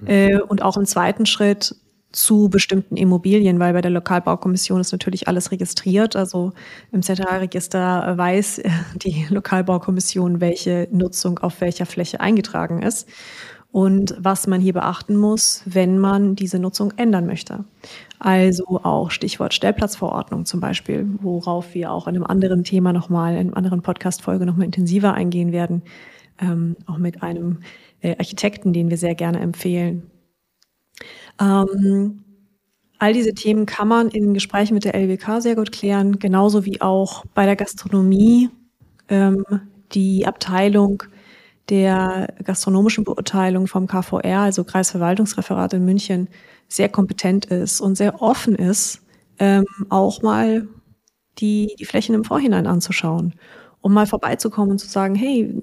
Mhm. 0.00 0.06
Äh, 0.06 0.40
und 0.40 0.62
auch 0.62 0.76
im 0.76 0.86
zweiten 0.86 1.26
Schritt 1.26 1.74
zu 2.12 2.48
bestimmten 2.48 2.96
Immobilien, 2.96 3.60
weil 3.60 3.72
bei 3.72 3.80
der 3.80 3.90
Lokalbaukommission 3.90 4.80
ist 4.80 4.92
natürlich 4.92 5.28
alles 5.28 5.52
registriert. 5.52 6.16
Also 6.16 6.52
im 6.92 7.02
ZH-Register 7.02 8.16
weiß 8.16 8.62
die 8.96 9.26
Lokalbaukommission, 9.28 10.40
welche 10.40 10.88
Nutzung 10.90 11.38
auf 11.38 11.60
welcher 11.60 11.86
Fläche 11.86 12.20
eingetragen 12.20 12.82
ist 12.82 13.08
und 13.72 14.16
was 14.18 14.46
man 14.46 14.60
hier 14.60 14.72
beachten 14.72 15.16
muss, 15.16 15.62
wenn 15.64 15.98
man 15.98 16.34
diese 16.34 16.58
Nutzung 16.58 16.92
ändern 16.96 17.26
möchte. 17.26 17.64
Also 18.18 18.80
auch 18.82 19.10
Stichwort 19.10 19.54
Stellplatzverordnung 19.54 20.44
zum 20.44 20.60
Beispiel, 20.60 21.06
worauf 21.20 21.74
wir 21.74 21.92
auch 21.92 22.08
in 22.08 22.16
einem 22.16 22.24
anderen 22.24 22.64
Thema 22.64 22.92
nochmal, 22.92 23.34
in 23.34 23.48
einer 23.48 23.56
anderen 23.56 23.82
Podcast-Folge 23.82 24.44
nochmal 24.44 24.66
intensiver 24.66 25.14
eingehen 25.14 25.52
werden, 25.52 25.82
ähm, 26.40 26.76
auch 26.86 26.98
mit 26.98 27.22
einem 27.22 27.60
äh, 28.00 28.16
Architekten, 28.18 28.72
den 28.72 28.90
wir 28.90 28.96
sehr 28.96 29.14
gerne 29.14 29.40
empfehlen. 29.40 30.10
Ähm, 31.40 32.24
all 32.98 33.12
diese 33.12 33.32
Themen 33.32 33.66
kann 33.66 33.88
man 33.88 34.08
in 34.08 34.34
Gesprächen 34.34 34.74
mit 34.74 34.84
der 34.84 34.94
LWK 34.94 35.40
sehr 35.40 35.56
gut 35.56 35.72
klären, 35.72 36.18
genauso 36.18 36.64
wie 36.64 36.80
auch 36.80 37.24
bei 37.34 37.46
der 37.46 37.56
Gastronomie. 37.56 38.50
Ähm, 39.08 39.44
die 39.92 40.26
Abteilung 40.26 41.02
der 41.68 42.34
gastronomischen 42.44 43.04
Beurteilung 43.04 43.66
vom 43.66 43.86
KVR, 43.86 44.40
also 44.40 44.64
Kreisverwaltungsreferat 44.64 45.72
in 45.74 45.84
München, 45.84 46.28
sehr 46.68 46.88
kompetent 46.88 47.46
ist 47.46 47.80
und 47.80 47.96
sehr 47.96 48.22
offen 48.22 48.54
ist, 48.54 49.02
ähm, 49.38 49.64
auch 49.88 50.22
mal 50.22 50.68
die, 51.38 51.74
die 51.78 51.84
Flächen 51.84 52.14
im 52.14 52.24
Vorhinein 52.24 52.66
anzuschauen, 52.66 53.34
um 53.80 53.92
mal 53.94 54.06
vorbeizukommen 54.06 54.72
und 54.72 54.78
zu 54.78 54.88
sagen, 54.88 55.14
hey, 55.14 55.62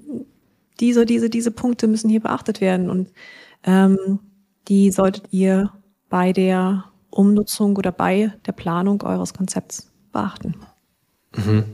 diese, 0.80 1.06
diese, 1.06 1.30
diese 1.30 1.50
Punkte 1.50 1.86
müssen 1.86 2.10
hier 2.10 2.20
beachtet 2.20 2.60
werden. 2.60 2.90
Und 2.90 3.12
ähm, 3.64 4.18
die 4.66 4.90
solltet 4.90 5.26
ihr 5.30 5.72
bei 6.08 6.32
der 6.32 6.84
Umnutzung 7.10 7.76
oder 7.76 7.92
bei 7.92 8.32
der 8.46 8.52
Planung 8.52 9.02
eures 9.02 9.34
Konzepts 9.34 9.90
beachten. 10.12 10.54
Mhm. 11.36 11.64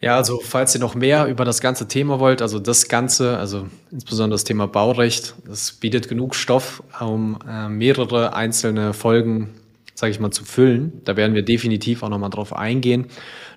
Ja, 0.00 0.16
also 0.16 0.40
falls 0.44 0.74
ihr 0.74 0.80
noch 0.80 0.94
mehr 0.94 1.26
über 1.28 1.46
das 1.46 1.62
ganze 1.62 1.88
Thema 1.88 2.20
wollt, 2.20 2.42
also 2.42 2.58
das 2.58 2.88
Ganze, 2.88 3.38
also 3.38 3.68
insbesondere 3.90 4.34
das 4.34 4.44
Thema 4.44 4.66
Baurecht, 4.68 5.34
das 5.46 5.72
bietet 5.72 6.08
genug 6.08 6.34
Stoff, 6.34 6.82
um 7.00 7.38
äh, 7.48 7.70
mehrere 7.70 8.34
einzelne 8.34 8.92
Folgen, 8.92 9.54
sage 9.94 10.10
ich 10.10 10.20
mal, 10.20 10.30
zu 10.30 10.44
füllen. 10.44 11.00
Da 11.04 11.16
werden 11.16 11.34
wir 11.34 11.42
definitiv 11.42 12.02
auch 12.02 12.10
nochmal 12.10 12.28
drauf 12.28 12.54
eingehen. 12.54 13.06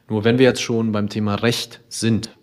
Nur 0.08 0.24
wenn 0.24 0.38
wir 0.38 0.46
jetzt 0.46 0.62
schon 0.62 0.94
beim 0.94 1.10
Thema 1.10 1.36
Recht 1.36 1.82
sind, 1.90 2.37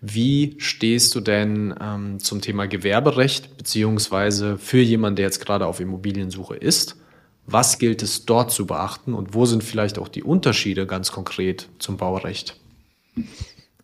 wie 0.00 0.54
stehst 0.58 1.14
du 1.14 1.20
denn 1.20 1.74
ähm, 1.80 2.20
zum 2.20 2.40
Thema 2.40 2.66
Gewerberecht, 2.66 3.56
beziehungsweise 3.56 4.58
für 4.58 4.80
jemanden, 4.80 5.16
der 5.16 5.26
jetzt 5.26 5.44
gerade 5.44 5.66
auf 5.66 5.80
Immobiliensuche 5.80 6.56
ist? 6.56 6.96
Was 7.46 7.78
gilt 7.78 8.02
es 8.02 8.26
dort 8.26 8.50
zu 8.50 8.66
beachten 8.66 9.14
und 9.14 9.34
wo 9.34 9.46
sind 9.46 9.64
vielleicht 9.64 9.98
auch 9.98 10.08
die 10.08 10.22
Unterschiede 10.22 10.86
ganz 10.86 11.10
konkret 11.10 11.68
zum 11.78 11.96
Baurecht? 11.96 12.60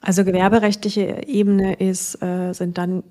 Also 0.01 0.25
gewerberechtliche 0.25 1.27
Ebene 1.27 1.75
ist, 1.75 2.23
äh, 2.23 2.53
sind 2.53 2.77
dann 2.77 3.03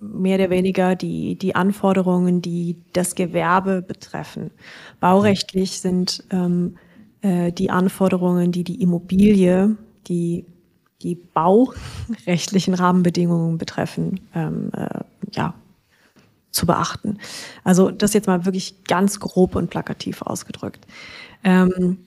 mehr 0.00 0.38
oder 0.38 0.50
weniger 0.50 0.96
die, 0.96 1.36
die 1.36 1.54
Anforderungen, 1.54 2.40
die 2.40 2.76
das 2.94 3.14
Gewerbe 3.14 3.82
betreffen. 3.82 4.50
Baurechtlich 5.00 5.80
sind 5.80 6.24
ähm, 6.30 6.76
äh, 7.20 7.52
die 7.52 7.70
Anforderungen, 7.70 8.52
die 8.52 8.64
die 8.64 8.80
Immobilie, 8.80 9.76
die 10.08 10.46
die 11.02 11.14
baurechtlichen 11.14 12.74
Rahmenbedingungen 12.74 13.58
betreffen, 13.58 14.20
ähm, 14.34 14.70
äh, 14.74 15.00
ja, 15.32 15.54
zu 16.50 16.66
beachten. 16.66 17.18
Also 17.64 17.90
das 17.90 18.12
jetzt 18.12 18.26
mal 18.26 18.44
wirklich 18.44 18.84
ganz 18.84 19.20
grob 19.20 19.54
und 19.54 19.70
plakativ 19.70 20.22
ausgedrückt. 20.22 20.86
Ähm, 21.44 21.98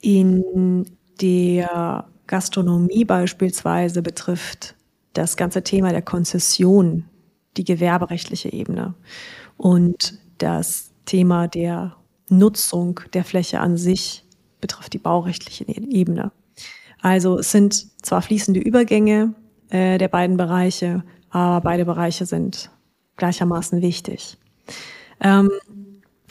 in 0.00 0.86
der 1.20 2.06
Gastronomie 2.26 3.04
beispielsweise 3.04 4.02
betrifft 4.02 4.76
das 5.12 5.36
ganze 5.36 5.62
Thema 5.62 5.90
der 5.90 6.02
Konzession 6.02 7.04
die 7.56 7.64
gewerberechtliche 7.64 8.52
Ebene 8.52 8.94
und 9.56 10.14
das 10.38 10.92
Thema 11.04 11.48
der 11.48 11.96
Nutzung 12.30 13.00
der 13.12 13.24
Fläche 13.24 13.60
an 13.60 13.76
sich 13.76 14.24
betrifft 14.60 14.92
die 14.92 14.98
baurechtliche 14.98 15.64
Ebene. 15.66 16.30
Also 17.02 17.38
es 17.38 17.50
sind 17.50 17.86
zwar 18.04 18.22
fließende 18.22 18.60
Übergänge 18.60 19.34
äh, 19.70 19.98
der 19.98 20.08
beiden 20.08 20.36
Bereiche, 20.36 21.02
aber 21.30 21.60
beide 21.62 21.84
Bereiche 21.84 22.26
sind 22.26 22.70
gleichermaßen 23.16 23.82
wichtig. 23.82 24.36
Ähm, 25.20 25.50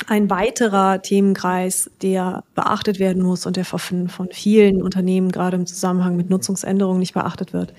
ein 0.07 0.29
weiterer 0.29 1.01
Themenkreis, 1.01 1.91
der 2.01 2.43
beachtet 2.55 2.99
werden 2.99 3.21
muss 3.21 3.45
und 3.45 3.57
der 3.57 3.65
von, 3.65 4.07
von 4.07 4.29
vielen 4.31 4.81
Unternehmen 4.81 5.31
gerade 5.31 5.57
im 5.57 5.65
Zusammenhang 5.65 6.15
mit 6.15 6.29
Nutzungsänderungen 6.29 6.99
nicht 6.99 7.13
beachtet 7.13 7.53
wird, 7.53 7.73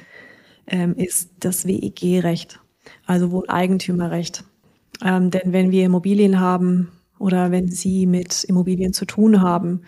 ähm, 0.67 0.95
ist 0.97 1.31
das 1.41 1.67
WEG-Recht, 1.67 2.61
also 3.07 3.31
Wohneigentümerrecht. 3.31 4.45
Ähm, 5.03 5.31
denn 5.31 5.53
wenn 5.53 5.71
wir 5.71 5.87
Immobilien 5.87 6.41
haben 6.41 6.93
oder 7.19 7.51
wenn 7.51 7.69
Sie 7.69 8.07
mit 8.07 8.45
Immobilien 8.45 8.93
zu 8.93 9.07
tun 9.07 9.41
haben, 9.41 9.83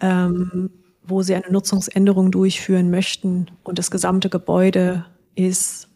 ähm, 0.00 0.70
wo 1.04 1.22
Sie 1.22 1.34
eine 1.34 1.50
Nutzungsänderung 1.50 2.30
durchführen 2.30 2.90
möchten 2.90 3.46
und 3.64 3.78
das 3.78 3.90
gesamte 3.90 4.28
Gebäude 4.28 5.04
ist, 5.34 5.88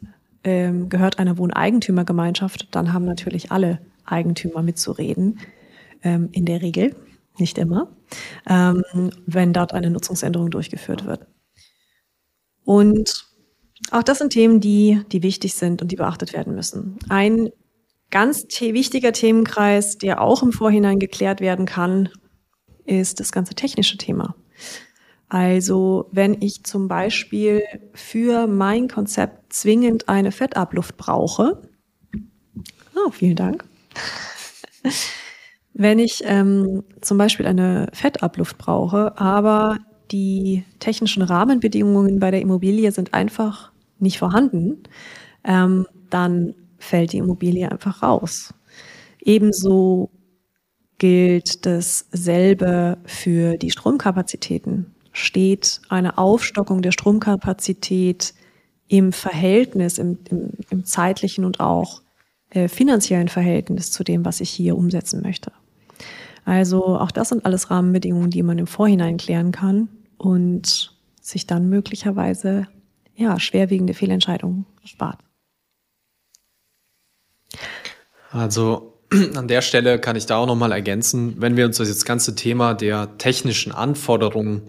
ähm, 0.45 0.89
gehört 0.89 1.19
einer 1.19 1.39
Wohneigentümergemeinschaft, 1.39 2.69
dann 2.71 2.93
haben 2.93 3.05
natürlich 3.05 3.53
alle 3.53 3.81
Eigentümer 4.05 4.63
mitzureden 4.63 5.41
ähm, 6.03 6.29
in 6.33 6.45
der 6.45 6.63
Regel, 6.63 6.95
nicht 7.39 7.59
immer, 7.59 7.89
ähm, 8.49 8.83
wenn 9.27 9.53
dort 9.53 9.75
eine 9.75 9.91
Nutzungsänderung 9.91 10.51
durchgeführt 10.51 11.05
wird. 11.05 11.27
Und 12.65 13.27
auch 13.91 14.03
das 14.03 14.19
sind 14.19 14.33
Themen, 14.33 14.61
die, 14.61 15.03
die 15.13 15.23
wichtig 15.23 15.55
sind 15.55 15.83
und 15.83 15.93
die 15.93 15.97
beachtet 15.97 16.33
werden 16.33 16.55
müssen. 16.55 16.99
Ein 17.09 17.51
ganz 18.11 18.47
wichtiger 18.61 19.13
Themenkreis, 19.13 19.99
der 19.99 20.21
auch 20.21 20.43
im 20.43 20.53
Vorhinein 20.53 20.99
geklärt 20.99 21.41
werden 21.41 21.67
kann, 21.67 22.09
ist 22.85 23.21
das 23.21 23.33
ganze 23.33 23.55
technische 23.55 23.99
Thema. 23.99 24.35
Also 25.29 26.09
wenn 26.13 26.41
ich 26.41 26.65
zum 26.65 26.89
Beispiel 26.89 27.63
für 27.95 28.47
mein 28.47 28.89
Konzept 28.89 29.53
zwingend 29.53 30.09
eine 30.09 30.31
Fettabluft 30.31 30.97
brauche, 30.97 31.63
oh, 32.95 33.11
vielen 33.11 33.37
Dank. 33.37 33.65
wenn 35.75 35.99
ich 35.99 36.23
ähm, 36.25 36.85
zum 37.01 37.19
Beispiel 37.19 37.47
eine 37.47 37.89
Fettabluft 37.93 38.57
brauche, 38.57 39.19
aber 39.19 39.79
die 40.11 40.65
technischen 40.79 41.23
Rahmenbedingungen 41.23 42.21
bei 42.21 42.31
der 42.31 42.41
Immobilie 42.41 42.93
sind 42.93 43.13
einfach 43.13 43.73
nicht 43.99 44.19
vorhanden, 44.19 44.85
ähm, 45.45 45.87
dann 46.09 46.55
fällt 46.79 47.13
die 47.13 47.19
Immobilie 47.19 47.71
einfach 47.71 48.03
raus. 48.03 48.55
Ebenso 49.21 50.11
gilt 50.99 51.67
dasselbe 51.67 52.99
für 53.05 53.57
die 53.57 53.71
Stromkapazitäten. 53.71 54.96
Steht 55.19 55.81
eine 55.89 56.19
Aufstockung 56.19 56.83
der 56.83 56.93
Stromkapazität 56.93 58.35
im 58.87 59.15
Verhältnis, 59.15 59.97
im, 59.97 60.19
im, 60.29 60.51
im 60.69 60.85
zeitlichen 60.85 61.47
und 61.47 61.59
auch 61.59 62.03
äh, 62.51 62.69
finanziellen 62.69 63.29
Verhältnis 63.29 63.91
zu 63.93 64.05
dem, 64.05 64.27
was 64.27 64.43
ich 64.43 64.51
hier 64.51 64.77
umsetzen 64.77 65.23
möchte. 65.23 65.53
Also 66.45 66.99
auch 66.99 67.11
das 67.11 67.31
sind 67.31 67.47
alles 67.47 67.71
Rahmenbedingungen, 67.71 68.31
die 68.31 68.43
man 68.43 68.59
im 68.59 68.67
Vorhinein 68.67 69.17
klären 69.17 69.53
kann 69.53 69.89
und 70.19 70.93
sich 71.23 71.47
dann 71.47 71.71
möglicherweise 71.71 72.69
ja, 73.15 73.41
schwerwiegende 73.41 73.95
Fehlentscheidungen 73.95 74.67
spart. 74.85 75.19
Also 78.31 78.93
an 79.35 79.49
der 79.49 79.63
Stelle 79.63 79.99
kann 79.99 80.15
ich 80.15 80.27
da 80.27 80.37
auch 80.37 80.47
nochmal 80.47 80.73
ergänzen, 80.73 81.41
wenn 81.41 81.57
wir 81.57 81.65
uns 81.65 81.79
das 81.79 82.05
ganze 82.05 82.35
Thema 82.35 82.75
der 82.75 83.17
technischen 83.17 83.73
Anforderungen 83.73 84.63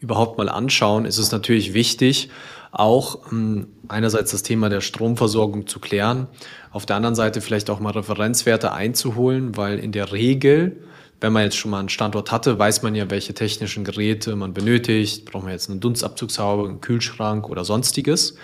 überhaupt 0.00 0.38
mal 0.38 0.48
anschauen, 0.48 1.04
ist 1.04 1.18
es 1.18 1.30
natürlich 1.30 1.74
wichtig, 1.74 2.30
auch 2.72 3.30
ähm, 3.30 3.68
einerseits 3.88 4.30
das 4.32 4.42
Thema 4.42 4.68
der 4.68 4.80
Stromversorgung 4.80 5.66
zu 5.66 5.80
klären, 5.80 6.26
auf 6.72 6.86
der 6.86 6.96
anderen 6.96 7.14
Seite 7.14 7.40
vielleicht 7.40 7.68
auch 7.70 7.80
mal 7.80 7.90
Referenzwerte 7.90 8.72
einzuholen, 8.72 9.56
weil 9.56 9.78
in 9.78 9.92
der 9.92 10.12
Regel, 10.12 10.84
wenn 11.20 11.32
man 11.32 11.42
jetzt 11.42 11.56
schon 11.56 11.70
mal 11.70 11.80
einen 11.80 11.88
Standort 11.88 12.32
hatte, 12.32 12.58
weiß 12.58 12.82
man 12.82 12.94
ja, 12.94 13.10
welche 13.10 13.34
technischen 13.34 13.84
Geräte 13.84 14.36
man 14.36 14.54
benötigt. 14.54 15.26
Braucht 15.26 15.44
man 15.44 15.52
jetzt 15.52 15.68
einen 15.68 15.80
Dunstabzugshaube, 15.80 16.68
einen 16.68 16.80
Kühlschrank 16.80 17.48
oder 17.48 17.64
sonstiges. 17.64 18.36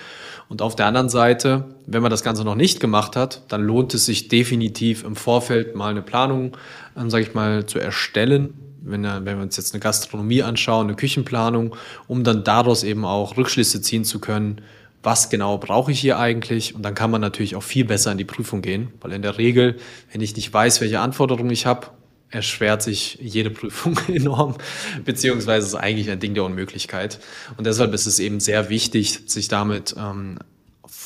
Und 0.49 0.61
auf 0.61 0.77
der 0.77 0.87
anderen 0.87 1.09
Seite, 1.09 1.65
wenn 1.87 2.03
man 2.03 2.11
das 2.11 2.23
Ganze 2.23 2.45
noch 2.45 2.55
nicht 2.55 2.79
gemacht 2.79 3.17
hat, 3.17 3.43
dann 3.49 3.63
lohnt 3.63 3.95
es 3.95 4.07
sich 4.07 4.29
definitiv 4.29 5.05
im 5.05 5.17
Vorfeld 5.17 5.75
mal 5.75 5.91
eine 5.91 6.03
Planung, 6.03 6.57
ähm, 6.97 7.11
sage 7.11 7.25
ich 7.25 7.35
mal, 7.35 7.67
zu 7.67 7.79
erstellen. 7.79 8.55
Wenn, 8.89 9.03
wenn 9.03 9.25
wir 9.25 9.43
uns 9.43 9.57
jetzt 9.57 9.75
eine 9.75 9.81
Gastronomie 9.81 10.43
anschauen, 10.43 10.87
eine 10.87 10.97
Küchenplanung, 10.97 11.77
um 12.07 12.25
dann 12.25 12.45
daraus 12.45 12.85
eben 12.85 13.05
auch 13.05 13.37
Rückschlüsse 13.37 13.81
ziehen 13.83 14.05
zu 14.05 14.21
können, 14.21 14.63
was 15.03 15.31
genau 15.31 15.57
brauche 15.59 15.93
ich 15.93 16.01
hier 16.01 16.19
eigentlich? 16.19 16.75
Und 16.75 16.83
dann 16.83 16.95
kann 16.95 17.11
man 17.11 17.21
natürlich 17.21 17.55
auch 17.55 17.63
viel 17.63 17.85
besser 17.85 18.11
in 18.11 18.19
die 18.19 18.25
Prüfung 18.25 18.61
gehen, 18.61 18.89
weil 19.01 19.13
in 19.13 19.23
der 19.23 19.39
Regel, 19.39 19.77
wenn 20.13 20.21
ich 20.21 20.35
nicht 20.35 20.53
weiß, 20.53 20.81
welche 20.81 20.99
Anforderungen 21.01 21.51
ich 21.51 21.65
habe, 21.65 21.89
erschwert 22.31 22.83
sich 22.83 23.19
jede 23.21 23.51
Prüfung 23.51 23.99
enorm, 24.09 24.57
beziehungsweise 25.05 25.67
ist 25.67 25.75
eigentlich 25.75 26.11
ein 26.11 26.19
Ding 26.19 26.35
der 26.35 26.45
Unmöglichkeit. 26.45 27.21
Und 27.57 27.67
deshalb 27.67 27.95
ist 27.95 28.07
es 28.07 28.19
eben 28.19 28.41
sehr 28.41 28.69
wichtig, 28.69 29.21
sich 29.27 29.49
damit 29.49 29.95
ähm, 29.97 30.39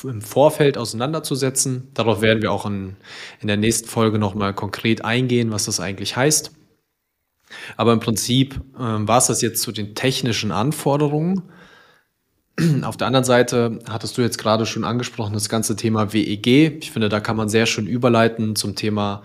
im 0.02 0.22
Vorfeld 0.22 0.78
auseinanderzusetzen. 0.78 1.88
Darauf 1.94 2.22
werden 2.22 2.42
wir 2.42 2.52
auch 2.52 2.64
in, 2.66 2.96
in 3.40 3.48
der 3.48 3.56
nächsten 3.56 3.88
Folge 3.88 4.18
nochmal 4.18 4.54
konkret 4.54 5.04
eingehen, 5.04 5.50
was 5.50 5.66
das 5.66 5.78
eigentlich 5.78 6.16
heißt. 6.16 6.52
Aber 7.76 7.92
im 7.92 8.00
Prinzip 8.00 8.60
ähm, 8.78 9.06
war 9.08 9.18
es 9.18 9.26
das 9.26 9.42
jetzt 9.42 9.62
zu 9.62 9.72
den 9.72 9.94
technischen 9.94 10.52
Anforderungen. 10.52 11.42
Auf 12.82 12.96
der 12.96 13.06
anderen 13.06 13.24
Seite 13.24 13.78
hattest 13.88 14.18
du 14.18 14.22
jetzt 14.22 14.38
gerade 14.38 14.66
schon 14.66 14.84
angesprochen, 14.84 15.32
das 15.32 15.48
ganze 15.48 15.76
Thema 15.76 16.12
WEG. 16.12 16.46
Ich 16.80 16.90
finde, 16.90 17.08
da 17.08 17.20
kann 17.20 17.36
man 17.36 17.48
sehr 17.48 17.66
schön 17.66 17.86
überleiten 17.86 18.56
zum 18.56 18.76
Thema 18.76 19.22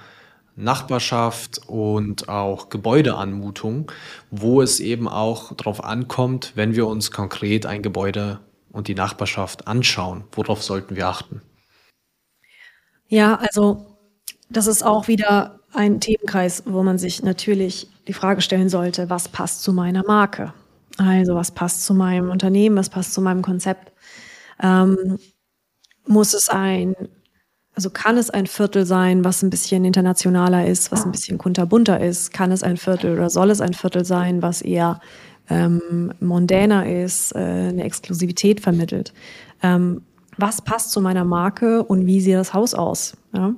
Nachbarschaft 0.56 1.62
und 1.68 2.30
auch 2.30 2.70
Gebäudeanmutung, 2.70 3.92
wo 4.32 4.62
es 4.62 4.80
eben 4.80 5.08
auch 5.08 5.54
darauf 5.54 5.84
ankommt, 5.84 6.54
wenn 6.56 6.76
wir 6.76 6.88
uns 6.88 7.12
konkret 7.12 7.66
ein 7.66 7.82
Gebäude 7.82 8.40
und 8.72 8.88
die 8.88 8.96
Nachbarschaft 8.96 9.68
anschauen. 9.68 10.24
Worauf 10.32 10.64
sollten 10.64 10.96
wir 10.96 11.08
achten? 11.08 11.42
Ja, 13.08 13.36
also 13.36 13.95
das 14.50 14.68
ist 14.68 14.84
auch 14.84 15.08
wieder 15.08 15.60
ein 15.74 16.00
Themenkreis, 16.00 16.64
wo 16.66 16.84
man 16.84 16.98
sich 16.98 17.24
natürlich 17.24 17.90
die 18.08 18.14
Frage 18.14 18.42
stellen 18.42 18.70
sollte, 18.70 19.10
was 19.10 19.28
passt 19.28 19.64
zu 19.64 19.74
meiner 19.74 20.04
Marke? 20.06 20.54
Also 20.98 21.36
was 21.36 21.52
passt 21.52 21.86
zu 21.86 21.94
meinem 21.94 22.30
Unternehmen, 22.30 22.78
was 22.78 22.90
passt 22.90 23.14
zu 23.14 23.22
meinem 23.22 23.42
Konzept? 23.42 23.92
Ähm, 24.62 25.18
muss 26.08 26.34
es 26.34 26.50
ein 26.50 26.96
also 27.76 27.90
kann 27.90 28.18
es 28.18 28.30
ein 28.30 28.48
Viertel 28.48 28.86
sein, 28.86 29.26
was 29.26 29.44
ein 29.44 29.50
bisschen 29.50 29.84
internationaler 29.84 30.66
ist, 30.66 30.92
was 30.92 31.06
ein 31.06 31.12
bisschen 31.12 31.38
kunterbunter 31.38 32.00
ist? 32.00 32.32
Kann 32.32 32.52
es 32.52 32.64
ein 32.64 32.78
Viertel 32.78 33.14
oder 33.14 33.30
soll 33.30 33.52
es 33.52 33.60
ein 33.60 33.74
Viertel 33.74 34.06
sein, 34.06 34.42
was 34.42 34.62
eher 34.62 35.02
ähm, 35.50 36.14
mondäner 36.22 36.90
ist, 36.90 37.36
äh, 37.36 37.40
eine 37.40 37.84
Exklusivität 37.84 38.62
vermittelt? 38.62 39.14
Ähm, 39.62 40.04
was 40.38 40.62
passt 40.62 40.92
zu 40.92 41.02
meiner 41.02 41.26
Marke 41.26 41.84
und 41.84 42.06
wie 42.06 42.22
sieht 42.22 42.36
das 42.36 42.54
Haus 42.54 42.74
aus? 42.74 43.18
Ja? 43.34 43.54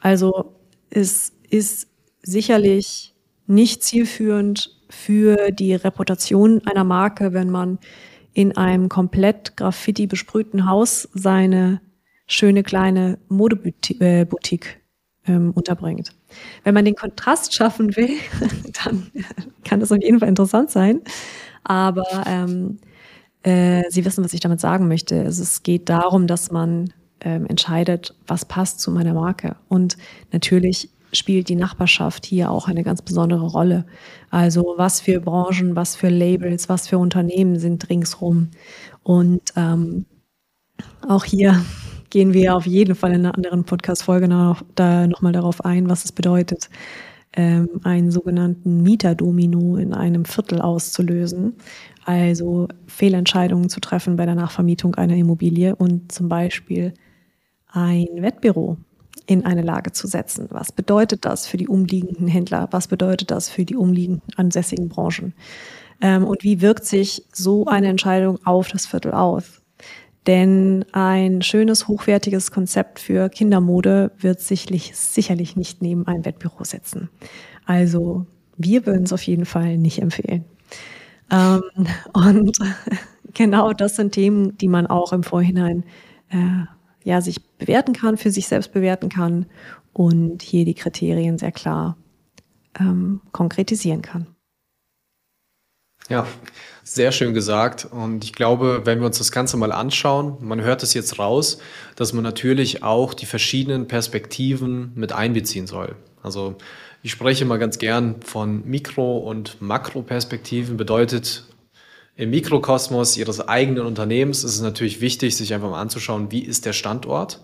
Also 0.00 0.56
es 0.90 1.32
ist 1.48 1.88
sicherlich 2.22 3.14
nicht 3.46 3.82
zielführend 3.82 4.76
für 4.88 5.50
die 5.50 5.74
Reputation 5.74 6.62
einer 6.66 6.84
Marke, 6.84 7.32
wenn 7.32 7.50
man 7.50 7.78
in 8.32 8.56
einem 8.56 8.88
komplett 8.88 9.56
Graffiti 9.56 10.06
besprühten 10.06 10.68
Haus 10.68 11.08
seine 11.14 11.80
schöne 12.26 12.62
kleine 12.62 13.18
Modeboutique 13.28 14.80
ähm, 15.26 15.50
unterbringt. 15.52 16.12
Wenn 16.62 16.74
man 16.74 16.84
den 16.84 16.94
Kontrast 16.94 17.54
schaffen 17.54 17.96
will, 17.96 18.16
dann 18.84 19.10
kann 19.64 19.80
das 19.80 19.90
auf 19.92 19.98
jeden 20.00 20.20
Fall 20.20 20.28
interessant 20.28 20.70
sein. 20.70 21.00
Aber 21.64 22.06
ähm, 22.26 22.78
äh, 23.42 23.82
Sie 23.90 24.04
wissen, 24.04 24.24
was 24.24 24.32
ich 24.32 24.40
damit 24.40 24.60
sagen 24.60 24.88
möchte. 24.88 25.22
Also 25.22 25.42
es 25.42 25.62
geht 25.62 25.88
darum, 25.88 26.26
dass 26.26 26.50
man 26.50 26.92
ähm, 27.20 27.46
entscheidet, 27.46 28.14
was 28.26 28.44
passt 28.44 28.80
zu 28.80 28.90
meiner 28.90 29.14
Marke. 29.14 29.56
Und 29.68 29.96
natürlich 30.32 30.90
spielt 31.12 31.48
die 31.48 31.56
Nachbarschaft 31.56 32.24
hier 32.26 32.50
auch 32.50 32.68
eine 32.68 32.82
ganz 32.82 33.02
besondere 33.02 33.46
Rolle. 33.46 33.84
Also 34.30 34.74
was 34.76 35.00
für 35.00 35.20
Branchen, 35.20 35.76
was 35.76 35.96
für 35.96 36.08
Labels, 36.08 36.68
was 36.68 36.88
für 36.88 36.98
Unternehmen 36.98 37.58
sind 37.58 37.88
ringsrum. 37.88 38.50
Und 39.02 39.42
ähm, 39.56 40.06
auch 41.08 41.24
hier 41.24 41.64
gehen 42.10 42.32
wir 42.32 42.56
auf 42.56 42.66
jeden 42.66 42.94
Fall 42.94 43.12
in 43.12 43.20
einer 43.20 43.36
anderen 43.36 43.64
Podcast-Folge 43.64 44.28
noch, 44.28 44.62
da 44.74 45.06
nochmal 45.06 45.32
darauf 45.32 45.64
ein, 45.64 45.88
was 45.88 46.04
es 46.04 46.12
bedeutet, 46.12 46.68
ähm, 47.32 47.68
einen 47.84 48.10
sogenannten 48.10 48.82
Mieterdomino 48.82 49.76
in 49.76 49.94
einem 49.94 50.24
Viertel 50.24 50.60
auszulösen. 50.60 51.54
Also 52.04 52.66
Fehlentscheidungen 52.86 53.68
zu 53.68 53.78
treffen 53.78 54.16
bei 54.16 54.26
der 54.26 54.34
Nachvermietung 54.34 54.96
einer 54.96 55.14
Immobilie 55.14 55.76
und 55.76 56.10
zum 56.10 56.28
Beispiel 56.28 56.94
ein 57.72 58.06
Wettbüro 58.16 58.76
in 59.26 59.44
eine 59.44 59.62
Lage 59.62 59.92
zu 59.92 60.06
setzen. 60.06 60.48
Was 60.50 60.72
bedeutet 60.72 61.24
das 61.24 61.46
für 61.46 61.56
die 61.56 61.68
umliegenden 61.68 62.26
Händler? 62.26 62.68
Was 62.72 62.88
bedeutet 62.88 63.30
das 63.30 63.48
für 63.48 63.64
die 63.64 63.76
umliegenden 63.76 64.34
ansässigen 64.36 64.88
Branchen? 64.88 65.34
Ähm, 66.00 66.24
und 66.24 66.42
wie 66.42 66.60
wirkt 66.60 66.84
sich 66.84 67.24
so 67.32 67.66
eine 67.66 67.88
Entscheidung 67.88 68.38
auf 68.44 68.68
das 68.68 68.86
Viertel 68.86 69.12
aus? 69.12 69.62
Denn 70.26 70.84
ein 70.92 71.42
schönes, 71.42 71.88
hochwertiges 71.88 72.50
Konzept 72.50 72.98
für 72.98 73.28
Kindermode 73.28 74.12
wird 74.18 74.40
sicherlich, 74.40 74.94
sicherlich 74.94 75.56
nicht 75.56 75.80
neben 75.80 76.06
ein 76.06 76.24
Wettbüro 76.24 76.64
setzen. 76.64 77.08
Also 77.64 78.26
wir 78.56 78.84
würden 78.86 79.04
es 79.04 79.12
auf 79.12 79.22
jeden 79.22 79.46
Fall 79.46 79.78
nicht 79.78 80.02
empfehlen. 80.02 80.44
Ähm, 81.30 81.62
und 82.12 82.58
genau 83.34 83.72
das 83.72 83.96
sind 83.96 84.12
Themen, 84.12 84.58
die 84.58 84.68
man 84.68 84.86
auch 84.86 85.12
im 85.12 85.22
Vorhinein 85.22 85.84
äh, 86.30 86.66
ja, 87.04 87.20
sich 87.20 87.42
bewerten 87.58 87.92
kann, 87.92 88.16
für 88.16 88.30
sich 88.30 88.48
selbst 88.48 88.72
bewerten 88.72 89.08
kann 89.08 89.46
und 89.92 90.42
hier 90.42 90.64
die 90.64 90.74
Kriterien 90.74 91.38
sehr 91.38 91.52
klar 91.52 91.96
ähm, 92.78 93.20
konkretisieren 93.32 94.02
kann. 94.02 94.26
Ja, 96.08 96.26
sehr 96.82 97.12
schön 97.12 97.34
gesagt. 97.34 97.84
Und 97.84 98.24
ich 98.24 98.32
glaube, 98.32 98.82
wenn 98.84 98.98
wir 98.98 99.06
uns 99.06 99.18
das 99.18 99.30
Ganze 99.30 99.56
mal 99.56 99.70
anschauen, 99.70 100.38
man 100.40 100.60
hört 100.60 100.82
es 100.82 100.92
jetzt 100.92 101.18
raus, 101.20 101.58
dass 101.94 102.12
man 102.12 102.24
natürlich 102.24 102.82
auch 102.82 103.14
die 103.14 103.26
verschiedenen 103.26 103.86
Perspektiven 103.86 104.92
mit 104.96 105.12
einbeziehen 105.12 105.68
soll. 105.68 105.94
Also 106.22 106.56
ich 107.02 107.12
spreche 107.12 107.44
mal 107.44 107.58
ganz 107.58 107.78
gern 107.78 108.16
von 108.22 108.66
Mikro- 108.66 109.18
und 109.18 109.62
Makroperspektiven. 109.62 110.76
Bedeutet, 110.76 111.44
im 112.20 112.28
Mikrokosmos 112.28 113.16
Ihres 113.16 113.40
eigenen 113.48 113.86
Unternehmens 113.86 114.44
ist 114.44 114.54
es 114.54 114.60
natürlich 114.60 115.00
wichtig, 115.00 115.34
sich 115.34 115.54
einfach 115.54 115.70
mal 115.70 115.80
anzuschauen, 115.80 116.30
wie 116.30 116.40
ist 116.40 116.66
der 116.66 116.74
Standort. 116.74 117.40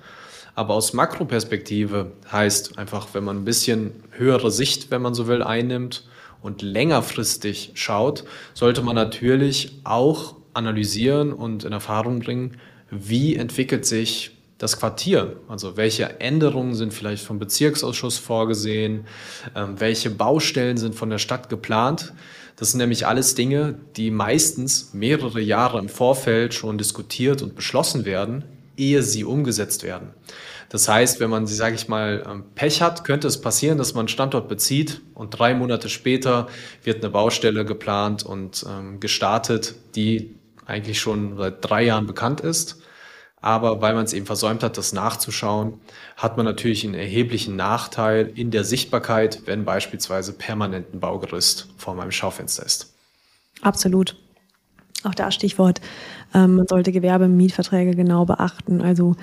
Aber 0.55 0.75
aus 0.75 0.93
Makroperspektive 0.93 2.13
heißt 2.31 2.77
einfach, 2.77 3.09
wenn 3.15 3.25
man 3.25 3.39
ein 3.39 3.45
bisschen 3.47 3.93
höhere 4.11 4.51
Sicht, 4.51 4.91
wenn 4.91 5.01
man 5.01 5.15
so 5.15 5.29
will, 5.29 5.43
einnimmt 5.43 6.07
und 6.43 6.61
längerfristig 6.61 7.71
schaut, 7.73 8.25
sollte 8.53 8.83
man 8.83 8.95
natürlich 8.95 9.81
auch 9.85 10.37
analysieren 10.53 11.33
und 11.33 11.65
in 11.65 11.73
Erfahrung 11.73 12.21
bringen, 12.21 12.59
wie 12.91 13.35
entwickelt 13.35 13.87
sich 13.87 14.36
das 14.59 14.79
Quartier. 14.79 15.37
Also 15.49 15.77
welche 15.77 16.21
Änderungen 16.21 16.75
sind 16.75 16.95
vielleicht 16.95 17.25
vom 17.25 17.39
Bezirksausschuss 17.39 18.19
vorgesehen, 18.19 19.07
ähm, 19.55 19.79
welche 19.79 20.11
Baustellen 20.11 20.77
sind 20.77 20.95
von 20.95 21.11
der 21.11 21.19
Stadt 21.19 21.49
geplant. 21.49 22.13
Das 22.57 22.71
sind 22.71 22.79
nämlich 22.79 23.07
alles 23.07 23.35
Dinge, 23.35 23.79
die 23.97 24.11
meistens 24.11 24.95
mehrere 24.95 25.41
Jahre 25.41 25.79
im 25.79 25.91
Vorfeld 25.91 26.55
schon 26.55 26.79
diskutiert 26.79 27.43
und 27.43 27.55
beschlossen 27.55 28.07
werden, 28.07 28.45
ehe 28.79 29.03
sie 29.03 29.25
umgesetzt 29.25 29.83
werden. 29.83 30.11
Das 30.69 30.89
heißt, 30.89 31.21
wenn 31.21 31.31
man, 31.31 31.47
sage 31.47 31.77
ich 31.77 31.87
mal, 31.87 32.25
ähm, 32.29 32.45
Pech 32.55 32.83
hat, 32.83 33.05
könnte 33.05 33.29
es 33.29 33.41
passieren, 33.41 33.79
dass 33.79 33.95
man 33.95 34.03
einen 34.03 34.09
Standort 34.09 34.49
bezieht 34.49 35.01
und 35.15 35.31
drei 35.31 35.55
Monate 35.55 35.89
später 35.89 36.49
wird 36.83 37.05
eine 37.05 37.11
Baustelle 37.11 37.65
geplant 37.65 38.25
und 38.25 38.65
ähm, 38.69 39.01
gestartet, 39.01 39.77
die 39.95 40.35
eigentlich 40.65 40.99
schon 40.99 41.37
seit 41.37 41.65
drei 41.65 41.85
Jahren 41.85 42.07
bekannt 42.07 42.41
ist. 42.41 42.81
Aber 43.47 43.81
weil 43.81 43.95
man 43.95 44.05
es 44.05 44.13
eben 44.13 44.27
versäumt 44.27 44.65
hat, 44.65 44.77
das 44.77 44.93
nachzuschauen, 44.93 45.75
hat 46.17 46.37
man 46.37 46.45
natürlich 46.45 46.85
einen 46.85 46.95
erheblichen 46.95 47.55
Nachteil 47.55 48.33
in 48.35 48.51
der 48.51 48.65
Sichtbarkeit, 48.65 49.43
wenn 49.45 49.65
beispielsweise 49.65 50.33
permanent 50.33 50.93
ein 50.93 50.99
Baugerüst 50.99 51.69
vor 51.77 51.95
meinem 51.95 52.11
Schaufenster 52.11 52.67
ist. 52.67 52.93
Absolut. 53.63 54.17
Auch 55.05 55.15
da 55.15 55.31
Stichwort, 55.31 55.81
ähm, 56.35 56.57
man 56.57 56.67
sollte 56.67 56.91
Gewerbemietverträge 56.91 57.95
genau 57.95 58.25
beachten. 58.25 58.83
Also 58.83 59.15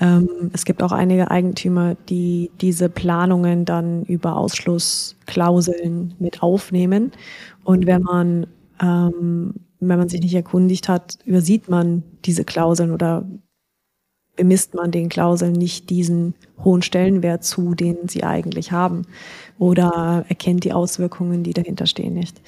ähm, 0.00 0.28
es 0.52 0.64
gibt 0.64 0.80
auch 0.80 0.92
einige 0.92 1.32
Eigentümer, 1.32 1.96
die 2.08 2.52
diese 2.60 2.88
Planungen 2.88 3.64
dann 3.64 4.04
über 4.04 4.36
Ausschlussklauseln 4.36 6.14
mit 6.20 6.40
aufnehmen. 6.40 7.10
Und 7.64 7.86
wenn 7.86 8.02
man 8.02 8.46
ähm, 8.80 9.54
wenn 9.80 9.98
man 9.98 10.08
sich 10.08 10.20
nicht 10.20 10.34
erkundigt 10.34 10.88
hat, 10.88 11.18
übersieht 11.24 11.68
man 11.68 12.04
diese 12.24 12.44
Klauseln 12.44 12.92
oder 12.92 13.24
bemisst 14.36 14.74
man 14.74 14.90
den 14.90 15.08
Klauseln 15.08 15.52
nicht 15.52 15.90
diesen 15.90 16.34
hohen 16.64 16.82
Stellenwert 16.82 17.44
zu, 17.44 17.74
den 17.74 18.08
sie 18.08 18.24
eigentlich 18.24 18.72
haben 18.72 19.02
oder 19.58 20.24
erkennt 20.28 20.64
die 20.64 20.72
Auswirkungen, 20.72 21.42
die 21.42 21.52
dahinter 21.52 21.86
stehen, 21.86 22.14
nicht. 22.14 22.40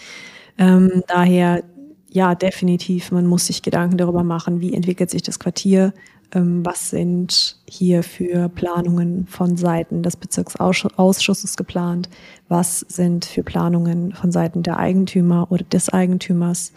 Ähm, 0.56 1.02
daher, 1.08 1.62
ja, 2.10 2.34
definitiv, 2.34 3.10
man 3.10 3.26
muss 3.26 3.46
sich 3.46 3.62
Gedanken 3.62 3.98
darüber 3.98 4.22
machen, 4.22 4.60
wie 4.60 4.72
entwickelt 4.72 5.10
sich 5.10 5.22
das 5.22 5.38
Quartier, 5.38 5.92
ähm, 6.32 6.64
was 6.64 6.90
sind 6.90 7.58
hier 7.68 8.02
für 8.02 8.48
Planungen 8.48 9.26
von 9.26 9.56
Seiten 9.56 10.02
des 10.02 10.16
Bezirksausschusses 10.16 11.56
geplant, 11.56 12.08
was 12.48 12.80
sind 12.80 13.24
für 13.24 13.42
Planungen 13.42 14.12
von 14.12 14.32
Seiten 14.32 14.62
der 14.62 14.78
Eigentümer 14.78 15.50
oder 15.50 15.64
des 15.64 15.88
Eigentümers 15.88 16.72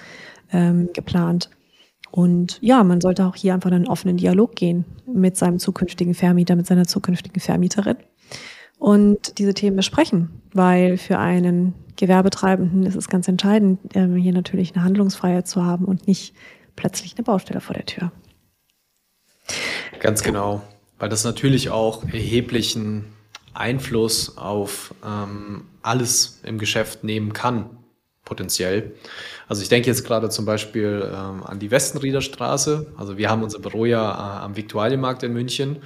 ähm, 0.51 0.89
geplant. 0.93 1.49
Und 2.11 2.59
ja, 2.61 2.83
man 2.83 3.01
sollte 3.01 3.25
auch 3.25 3.35
hier 3.35 3.53
einfach 3.53 3.69
in 3.69 3.75
einen 3.75 3.87
offenen 3.87 4.17
Dialog 4.17 4.55
gehen 4.55 4.85
mit 5.05 5.37
seinem 5.37 5.59
zukünftigen 5.59 6.13
Vermieter, 6.13 6.55
mit 6.55 6.67
seiner 6.67 6.85
zukünftigen 6.85 7.39
Vermieterin 7.39 7.97
und 8.79 9.39
diese 9.39 9.53
Themen 9.53 9.75
besprechen, 9.75 10.41
weil 10.53 10.97
für 10.97 11.17
einen 11.17 11.73
Gewerbetreibenden 11.95 12.83
ist 12.85 12.95
es 12.95 13.07
ganz 13.07 13.27
entscheidend, 13.27 13.79
ähm, 13.95 14.15
hier 14.15 14.33
natürlich 14.33 14.75
eine 14.75 14.83
Handlungsfreiheit 14.83 15.47
zu 15.47 15.65
haben 15.65 15.85
und 15.85 16.07
nicht 16.07 16.35
plötzlich 16.75 17.15
eine 17.15 17.23
Baustelle 17.23 17.59
vor 17.59 17.73
der 17.73 17.85
Tür. 17.85 18.11
Ganz 19.99 20.21
genau, 20.21 20.61
weil 20.99 21.09
das 21.09 21.23
natürlich 21.23 21.71
auch 21.71 22.03
erheblichen 22.03 23.05
Einfluss 23.53 24.37
auf 24.37 24.93
ähm, 25.03 25.63
alles 25.81 26.41
im 26.43 26.59
Geschäft 26.59 27.03
nehmen 27.03 27.33
kann, 27.33 27.77
potenziell. 28.27 28.91
Also 29.47 29.61
ich 29.61 29.69
denke 29.69 29.87
jetzt 29.87 30.05
gerade 30.05 30.29
zum 30.29 30.45
Beispiel 30.45 31.01
ähm, 31.05 31.43
an 31.43 31.59
die 31.59 31.71
Westenrieder 31.71 32.21
Straße. 32.21 32.87
Also 32.97 33.17
wir 33.17 33.29
haben 33.29 33.41
unser 33.41 33.59
Büro 33.59 33.85
ja 33.85 34.11
äh, 34.11 34.43
am 34.43 34.57
Viktualienmarkt 34.57 35.23
in 35.23 35.31
München 35.31 35.77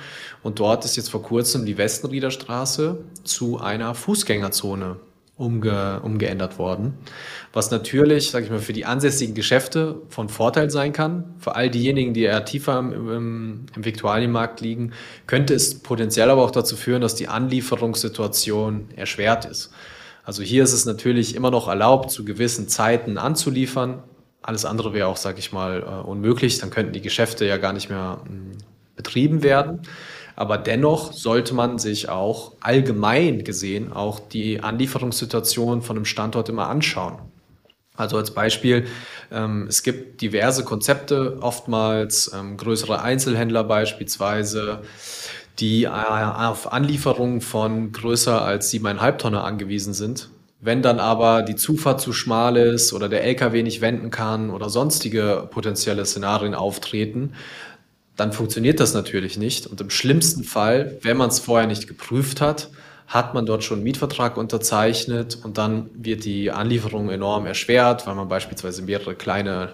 und 0.42 0.60
dort 0.60 0.84
ist 0.84 0.98
jetzt 0.98 1.10
vor 1.10 1.22
kurzem 1.22 1.66
die 1.66 1.78
Westenrieder 1.78 2.32
Straße 2.32 2.98
zu 3.24 3.60
einer 3.60 3.94
Fußgängerzone 3.94 4.98
umge 5.38 6.02
umgeändert 6.04 6.60
worden, 6.60 6.94
was 7.52 7.72
natürlich, 7.72 8.30
sage 8.30 8.46
ich 8.46 8.52
mal, 8.52 8.60
für 8.60 8.74
die 8.74 8.86
ansässigen 8.86 9.34
Geschäfte 9.34 10.02
von 10.10 10.30
Vorteil 10.30 10.70
sein 10.70 10.94
kann. 10.94 11.36
Für 11.40 11.56
all 11.56 11.70
diejenigen, 11.70 12.14
die 12.14 12.24
eher 12.24 12.46
tiefer 12.46 12.78
im, 12.78 12.92
im, 12.92 13.66
im 13.76 13.86
Viktualienmarkt 13.86 14.62
liegen, 14.62 14.94
könnte 15.26 15.54
es 15.56 15.80
potenziell 15.80 16.30
aber 16.30 16.44
auch 16.44 16.52
dazu 16.52 16.76
führen, 16.76 17.02
dass 17.02 17.16
die 17.16 17.28
Anlieferungssituation 17.28 18.90
erschwert 18.96 19.46
ist. 19.46 19.72
Also 20.24 20.44
hier 20.44 20.64
ist 20.64 20.74
es 20.74 20.86
natürlich 20.86 21.36
immer 21.36 21.52
noch 21.52 21.68
erlaubt, 21.68 22.12
zu 22.12 22.26
gewissen 22.26 22.68
Zeiten 22.68 23.18
anzuliefern. 23.18 24.04
Alles 24.42 24.66
andere 24.66 24.94
wäre 24.94 25.08
auch, 25.08 25.18
sage 25.18 25.40
ich 25.40 25.52
mal, 25.52 25.82
äh, 25.82 26.08
unmöglich. 26.08 26.60
Dann 26.60 26.70
könnten 26.70 26.94
die 26.94 27.02
Geschäfte 27.02 27.46
ja 27.46 27.58
gar 27.58 27.74
nicht 27.74 27.90
mehr 27.90 28.22
hm, 28.26 28.52
betrieben 28.96 29.44
werden. 29.44 29.82
Aber 30.36 30.58
dennoch 30.58 31.14
sollte 31.14 31.54
man 31.54 31.78
sich 31.78 32.10
auch 32.10 32.54
allgemein 32.62 33.44
gesehen 33.44 33.92
auch 33.92 34.20
die 34.20 34.62
Anlieferungssituation 34.62 35.82
von 35.82 35.98
einem 35.98 36.06
Standort 36.06 36.50
immer 36.50 36.68
anschauen. 36.68 37.20
Also 37.96 38.18
als 38.18 38.32
Beispiel, 38.32 38.88
ähm, 39.32 39.68
es 39.68 39.84
gibt 39.84 40.22
diverse 40.22 40.64
Konzepte, 40.64 41.38
oftmals 41.42 42.32
ähm, 42.34 42.58
größere 42.58 43.02
Einzelhändler 43.02 43.64
beispielsweise, 43.64 44.82
die 45.62 45.84
äh, 45.84 45.88
auf 45.88 46.74
Anlieferungen 46.74 47.40
von 47.40 47.92
größer 47.92 48.42
als 48.42 48.70
siebeneinhalb 48.70 49.20
Tonne 49.20 49.42
angewiesen 49.42 49.94
sind. 49.94 50.30
Wenn 50.60 50.82
dann 50.82 51.00
aber 51.00 51.42
die 51.42 51.56
Zufahrt 51.56 52.02
zu 52.02 52.14
schmal 52.14 52.58
ist 52.58 52.94
oder 52.94 53.10
der 53.10 53.24
LKW 53.24 53.64
nicht 53.64 53.82
wenden 53.82 54.12
kann 54.12 54.50
oder 54.50 54.70
sonstige 54.70 55.48
potenzielle 55.50 56.06
Szenarien 56.06 56.54
auftreten, 56.54 57.34
dann 58.16 58.32
funktioniert 58.32 58.80
das 58.80 58.94
natürlich 58.94 59.38
nicht. 59.38 59.66
Und 59.66 59.82
im 59.82 59.90
schlimmsten 59.90 60.44
Fall, 60.44 60.98
wenn 61.02 61.18
man 61.18 61.30
es 61.30 61.40
vorher 61.40 61.68
nicht 61.68 61.88
geprüft 61.88 62.42
hat, 62.42 62.70
hat 63.08 63.34
man 63.34 63.46
dort 63.46 63.64
schon 63.64 63.78
einen 63.78 63.84
Mietvertrag 63.84 64.38
unterzeichnet 64.38 65.40
und 65.44 65.58
dann 65.58 65.90
wird 65.94 66.26
die 66.26 66.52
Anlieferung 66.52 67.10
enorm 67.10 67.46
erschwert, 67.46 68.08
weil 68.08 68.16
man 68.16 68.30
beispielsweise 68.30 68.84
mehrere 68.84 69.16
kleine 69.16 69.74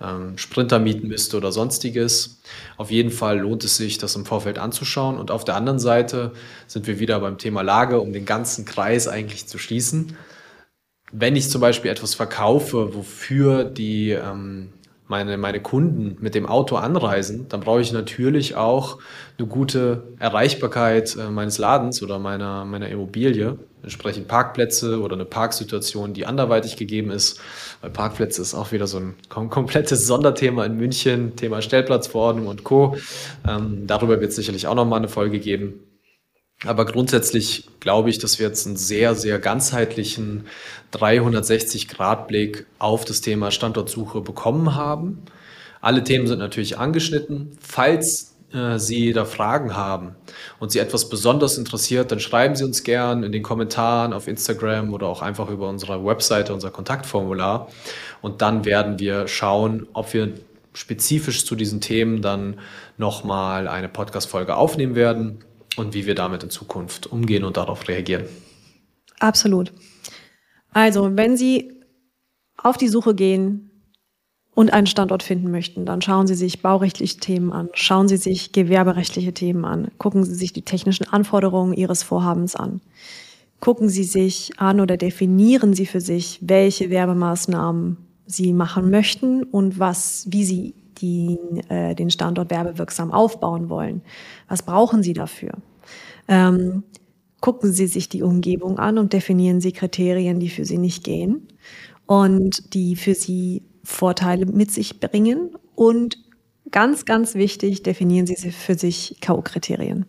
ähm, 0.00 0.38
Sprinter 0.38 0.78
mieten 0.78 1.08
müsste 1.08 1.36
oder 1.36 1.52
sonstiges. 1.52 2.40
Auf 2.76 2.90
jeden 2.90 3.10
Fall 3.10 3.40
lohnt 3.40 3.64
es 3.64 3.76
sich, 3.76 3.98
das 3.98 4.16
im 4.16 4.24
Vorfeld 4.24 4.58
anzuschauen. 4.58 5.18
Und 5.18 5.30
auf 5.30 5.44
der 5.44 5.56
anderen 5.56 5.78
Seite 5.78 6.32
sind 6.66 6.86
wir 6.86 6.98
wieder 6.98 7.20
beim 7.20 7.38
Thema 7.38 7.62
Lage, 7.62 8.00
um 8.00 8.12
den 8.12 8.24
ganzen 8.24 8.64
Kreis 8.64 9.08
eigentlich 9.08 9.46
zu 9.46 9.58
schließen. 9.58 10.16
Wenn 11.12 11.36
ich 11.36 11.50
zum 11.50 11.60
Beispiel 11.60 11.90
etwas 11.90 12.14
verkaufe, 12.14 12.94
wofür 12.94 13.64
die 13.64 14.10
ähm, 14.10 14.72
meine, 15.10 15.36
meine 15.36 15.60
Kunden 15.60 16.16
mit 16.20 16.36
dem 16.36 16.46
Auto 16.46 16.76
anreisen, 16.76 17.46
dann 17.48 17.60
brauche 17.60 17.80
ich 17.80 17.92
natürlich 17.92 18.54
auch 18.54 18.98
eine 19.38 19.48
gute 19.48 20.04
Erreichbarkeit 20.20 21.16
äh, 21.16 21.30
meines 21.30 21.58
Ladens 21.58 22.00
oder 22.00 22.20
meiner, 22.20 22.64
meiner 22.64 22.88
Immobilie, 22.88 23.58
entsprechend 23.82 24.28
Parkplätze 24.28 25.00
oder 25.00 25.16
eine 25.16 25.24
Parksituation, 25.24 26.14
die 26.14 26.26
anderweitig 26.26 26.76
gegeben 26.76 27.10
ist. 27.10 27.40
Weil 27.80 27.90
Parkplätze 27.90 28.40
ist 28.40 28.54
auch 28.54 28.70
wieder 28.70 28.86
so 28.86 28.98
ein 28.98 29.16
kom 29.28 29.50
komplettes 29.50 30.06
Sonderthema 30.06 30.64
in 30.64 30.76
München, 30.76 31.34
Thema 31.34 31.60
Stellplatzverordnung 31.60 32.46
und 32.46 32.62
Co. 32.62 32.96
Ähm, 33.48 33.88
darüber 33.88 34.20
wird 34.20 34.30
es 34.30 34.36
sicherlich 34.36 34.68
auch 34.68 34.76
nochmal 34.76 35.00
eine 35.00 35.08
Folge 35.08 35.40
geben. 35.40 35.80
Aber 36.66 36.84
grundsätzlich 36.84 37.68
glaube 37.80 38.10
ich, 38.10 38.18
dass 38.18 38.38
wir 38.38 38.46
jetzt 38.46 38.66
einen 38.66 38.76
sehr, 38.76 39.14
sehr 39.14 39.38
ganzheitlichen 39.38 40.46
360-Grad-Blick 40.92 42.66
auf 42.78 43.04
das 43.06 43.22
Thema 43.22 43.50
Standortsuche 43.50 44.20
bekommen 44.20 44.74
haben. 44.74 45.22
Alle 45.80 46.04
Themen 46.04 46.26
sind 46.26 46.38
natürlich 46.38 46.76
angeschnitten. 46.76 47.56
Falls 47.62 48.36
äh, 48.52 48.78
Sie 48.78 49.14
da 49.14 49.24
Fragen 49.24 49.74
haben 49.74 50.16
und 50.58 50.70
Sie 50.70 50.80
etwas 50.80 51.08
besonders 51.08 51.56
interessiert, 51.56 52.12
dann 52.12 52.20
schreiben 52.20 52.54
Sie 52.54 52.64
uns 52.64 52.82
gern 52.82 53.22
in 53.22 53.32
den 53.32 53.42
Kommentaren 53.42 54.12
auf 54.12 54.28
Instagram 54.28 54.92
oder 54.92 55.06
auch 55.06 55.22
einfach 55.22 55.48
über 55.48 55.66
unsere 55.66 56.04
Webseite, 56.04 56.52
unser 56.52 56.70
Kontaktformular. 56.70 57.68
Und 58.20 58.42
dann 58.42 58.66
werden 58.66 58.98
wir 58.98 59.28
schauen, 59.28 59.86
ob 59.94 60.12
wir 60.12 60.34
spezifisch 60.74 61.46
zu 61.46 61.56
diesen 61.56 61.80
Themen 61.80 62.20
dann 62.20 62.60
nochmal 62.98 63.66
eine 63.66 63.88
Podcast-Folge 63.88 64.56
aufnehmen 64.56 64.94
werden 64.94 65.42
und 65.76 65.94
wie 65.94 66.06
wir 66.06 66.14
damit 66.14 66.42
in 66.42 66.50
Zukunft 66.50 67.06
umgehen 67.06 67.44
und 67.44 67.56
darauf 67.56 67.88
reagieren. 67.88 68.24
Absolut. 69.18 69.72
Also, 70.72 71.16
wenn 71.16 71.36
Sie 71.36 71.72
auf 72.56 72.76
die 72.76 72.88
Suche 72.88 73.14
gehen 73.14 73.70
und 74.54 74.72
einen 74.72 74.86
Standort 74.86 75.22
finden 75.22 75.50
möchten, 75.50 75.86
dann 75.86 76.02
schauen 76.02 76.26
Sie 76.26 76.34
sich 76.34 76.62
baurechtliche 76.62 77.18
Themen 77.18 77.52
an, 77.52 77.68
schauen 77.72 78.08
Sie 78.08 78.16
sich 78.16 78.52
gewerberechtliche 78.52 79.32
Themen 79.32 79.64
an, 79.64 79.90
gucken 79.98 80.24
Sie 80.24 80.34
sich 80.34 80.52
die 80.52 80.62
technischen 80.62 81.08
Anforderungen 81.08 81.74
Ihres 81.74 82.02
Vorhabens 82.02 82.56
an. 82.56 82.80
Gucken 83.60 83.88
Sie 83.88 84.04
sich 84.04 84.58
an 84.58 84.80
oder 84.80 84.96
definieren 84.96 85.74
Sie 85.74 85.86
für 85.86 86.00
sich, 86.00 86.38
welche 86.40 86.88
Werbemaßnahmen 86.88 87.98
Sie 88.26 88.52
machen 88.52 88.90
möchten 88.90 89.42
und 89.42 89.78
was, 89.78 90.26
wie 90.30 90.44
Sie 90.44 90.74
die 91.00 91.38
äh, 91.68 91.94
den 91.94 92.10
Standort 92.10 92.50
werbewirksam 92.50 93.12
aufbauen 93.12 93.68
wollen. 93.68 94.02
Was 94.48 94.62
brauchen 94.62 95.02
Sie 95.02 95.12
dafür? 95.12 95.52
Ähm, 96.28 96.84
gucken 97.40 97.72
Sie 97.72 97.86
sich 97.86 98.08
die 98.08 98.22
Umgebung 98.22 98.78
an 98.78 98.98
und 98.98 99.12
definieren 99.12 99.60
Sie 99.60 99.72
Kriterien, 99.72 100.40
die 100.40 100.50
für 100.50 100.64
Sie 100.64 100.78
nicht 100.78 101.04
gehen 101.04 101.48
und 102.06 102.74
die 102.74 102.96
für 102.96 103.14
Sie 103.14 103.62
Vorteile 103.82 104.46
mit 104.46 104.70
sich 104.70 105.00
bringen. 105.00 105.50
Und 105.74 106.18
ganz, 106.70 107.04
ganz 107.04 107.34
wichtig, 107.34 107.82
definieren 107.82 108.26
Sie 108.26 108.36
für 108.50 108.74
sich 108.74 109.16
K.O.-Kriterien. 109.20 110.04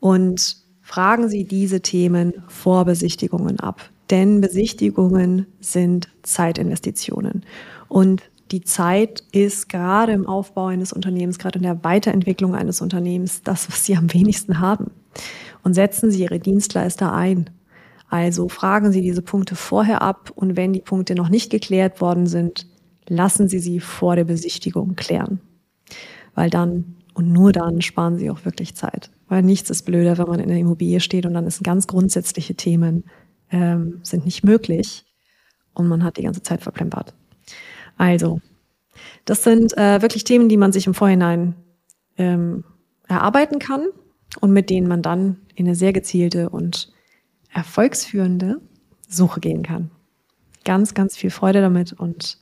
Und 0.00 0.56
fragen 0.82 1.28
Sie 1.28 1.44
diese 1.44 1.80
Themen 1.80 2.44
vor 2.48 2.84
Besichtigungen 2.84 3.60
ab. 3.60 3.90
Denn 4.10 4.40
Besichtigungen 4.40 5.46
sind 5.60 6.08
Zeitinvestitionen. 6.22 7.44
Und 7.88 8.22
die 8.50 8.60
Zeit 8.60 9.24
ist 9.32 9.68
gerade 9.68 10.12
im 10.12 10.26
Aufbau 10.26 10.66
eines 10.66 10.92
Unternehmens, 10.92 11.38
gerade 11.38 11.58
in 11.58 11.64
der 11.64 11.82
Weiterentwicklung 11.82 12.54
eines 12.54 12.80
Unternehmens, 12.80 13.42
das, 13.42 13.68
was 13.68 13.84
Sie 13.84 13.96
am 13.96 14.12
wenigsten 14.12 14.60
haben. 14.60 14.90
Und 15.62 15.74
setzen 15.74 16.10
Sie 16.10 16.22
Ihre 16.22 16.38
Dienstleister 16.38 17.12
ein. 17.12 17.50
Also 18.08 18.48
fragen 18.48 18.92
Sie 18.92 19.00
diese 19.00 19.22
Punkte 19.22 19.56
vorher 19.56 20.02
ab 20.02 20.30
und 20.34 20.56
wenn 20.56 20.72
die 20.72 20.80
Punkte 20.80 21.14
noch 21.14 21.28
nicht 21.28 21.50
geklärt 21.50 22.00
worden 22.00 22.26
sind, 22.26 22.66
lassen 23.08 23.48
Sie 23.48 23.58
sie 23.58 23.80
vor 23.80 24.14
der 24.14 24.24
Besichtigung 24.24 24.94
klären. 24.94 25.40
Weil 26.34 26.50
dann 26.50 26.96
und 27.14 27.32
nur 27.32 27.50
dann 27.50 27.80
sparen 27.80 28.18
Sie 28.18 28.30
auch 28.30 28.44
wirklich 28.44 28.76
Zeit. 28.76 29.10
Weil 29.28 29.42
nichts 29.42 29.70
ist 29.70 29.84
blöder, 29.84 30.18
wenn 30.18 30.28
man 30.28 30.38
in 30.38 30.48
der 30.48 30.58
Immobilie 30.58 31.00
steht 31.00 31.26
und 31.26 31.34
dann 31.34 31.46
ist 31.46 31.64
ganz 31.64 31.86
grundsätzliche 31.86 32.54
Themen 32.54 33.04
ähm, 33.50 34.00
sind 34.02 34.24
nicht 34.24 34.44
möglich 34.44 35.04
und 35.72 35.88
man 35.88 36.04
hat 36.04 36.16
die 36.16 36.22
ganze 36.22 36.42
Zeit 36.42 36.62
verplempert. 36.62 37.14
Also, 37.96 38.40
das 39.24 39.42
sind 39.44 39.76
äh, 39.76 40.02
wirklich 40.02 40.24
Themen, 40.24 40.48
die 40.48 40.56
man 40.56 40.72
sich 40.72 40.86
im 40.86 40.94
Vorhinein 40.94 41.54
ähm, 42.16 42.64
erarbeiten 43.08 43.58
kann 43.58 43.86
und 44.40 44.52
mit 44.52 44.70
denen 44.70 44.88
man 44.88 45.02
dann 45.02 45.38
in 45.54 45.66
eine 45.66 45.74
sehr 45.74 45.92
gezielte 45.92 46.50
und 46.50 46.92
erfolgsführende 47.52 48.60
Suche 49.08 49.40
gehen 49.40 49.62
kann. 49.62 49.90
Ganz, 50.64 50.94
ganz 50.94 51.16
viel 51.16 51.30
Freude 51.30 51.60
damit 51.60 51.92
und 51.92 52.38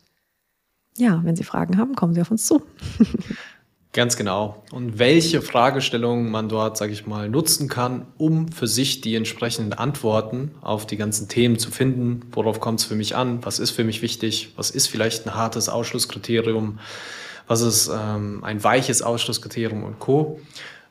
ja, 0.97 1.21
wenn 1.25 1.37
Sie 1.37 1.45
Fragen 1.45 1.77
haben, 1.77 1.95
kommen 1.95 2.15
Sie 2.15 2.21
auf 2.21 2.31
uns 2.31 2.47
zu. 2.47 2.63
Ganz 3.95 4.17
genau. 4.17 4.65
Und 4.73 4.99
welche 4.99 5.41
Fragestellungen 5.41 6.29
man 6.29 6.49
dort, 6.49 6.77
sage 6.77 6.93
ich 6.93 7.07
mal, 7.07 7.29
nutzen 7.29 7.69
kann, 7.69 8.07
um 8.19 8.51
für 8.51 8.67
sich 8.67 9.01
die 9.03 9.15
entsprechenden 9.15 9.73
Antworten 9.73 10.51
auf 10.63 10.85
die 10.85 10.97
ganzen 10.97 11.29
Themen 11.29 11.61
zu 11.61 11.71
finden. 11.71 12.23
Worauf 12.33 12.59
kommt 12.59 12.81
es 12.81 12.87
für 12.87 12.97
mich 12.97 13.15
an? 13.15 13.45
Was 13.45 13.61
ist 13.61 13.71
für 13.71 13.85
mich 13.85 14.03
wichtig? 14.03 14.53
Was 14.57 14.71
ist 14.71 14.89
vielleicht 14.89 15.27
ein 15.27 15.37
hartes 15.37 15.69
Ausschlusskriterium? 15.69 16.81
Was 17.47 17.61
ist 17.61 17.89
ähm, 17.89 18.43
ein 18.43 18.65
weiches 18.65 19.01
Ausschlusskriterium 19.01 19.85
und 19.85 20.01
Co. 20.01 20.41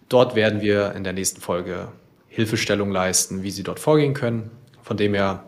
Dort 0.08 0.36
werden 0.36 0.62
wir 0.62 0.94
in 0.94 1.04
der 1.04 1.12
nächsten 1.12 1.42
Folge 1.42 1.90
Hilfestellung 2.30 2.90
leisten, 2.90 3.44
wie 3.44 3.52
Sie 3.52 3.64
dort 3.64 3.82
vorgehen 3.82 4.14
können. 4.14 4.50
Von 4.82 4.96
dem 4.96 5.14
her 5.14 5.44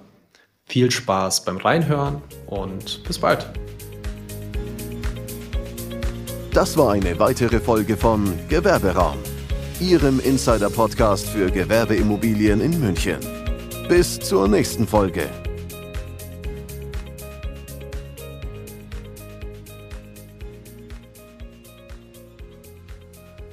viel 0.66 0.92
Spaß 0.92 1.46
beim 1.46 1.56
Reinhören 1.56 2.22
und 2.48 3.02
bis 3.06 3.20
bald. 3.20 3.48
Das 6.56 6.78
war 6.78 6.94
eine 6.94 7.20
weitere 7.20 7.60
Folge 7.60 7.98
von 7.98 8.24
Gewerberaum, 8.48 9.18
Ihrem 9.82 10.22
Insider-Podcast 10.22 11.28
für 11.28 11.52
Gewerbeimmobilien 11.52 12.62
in 12.62 12.80
München. 12.80 13.18
Bis 13.90 14.18
zur 14.22 14.48
nächsten 14.48 14.88
Folge. 14.88 15.28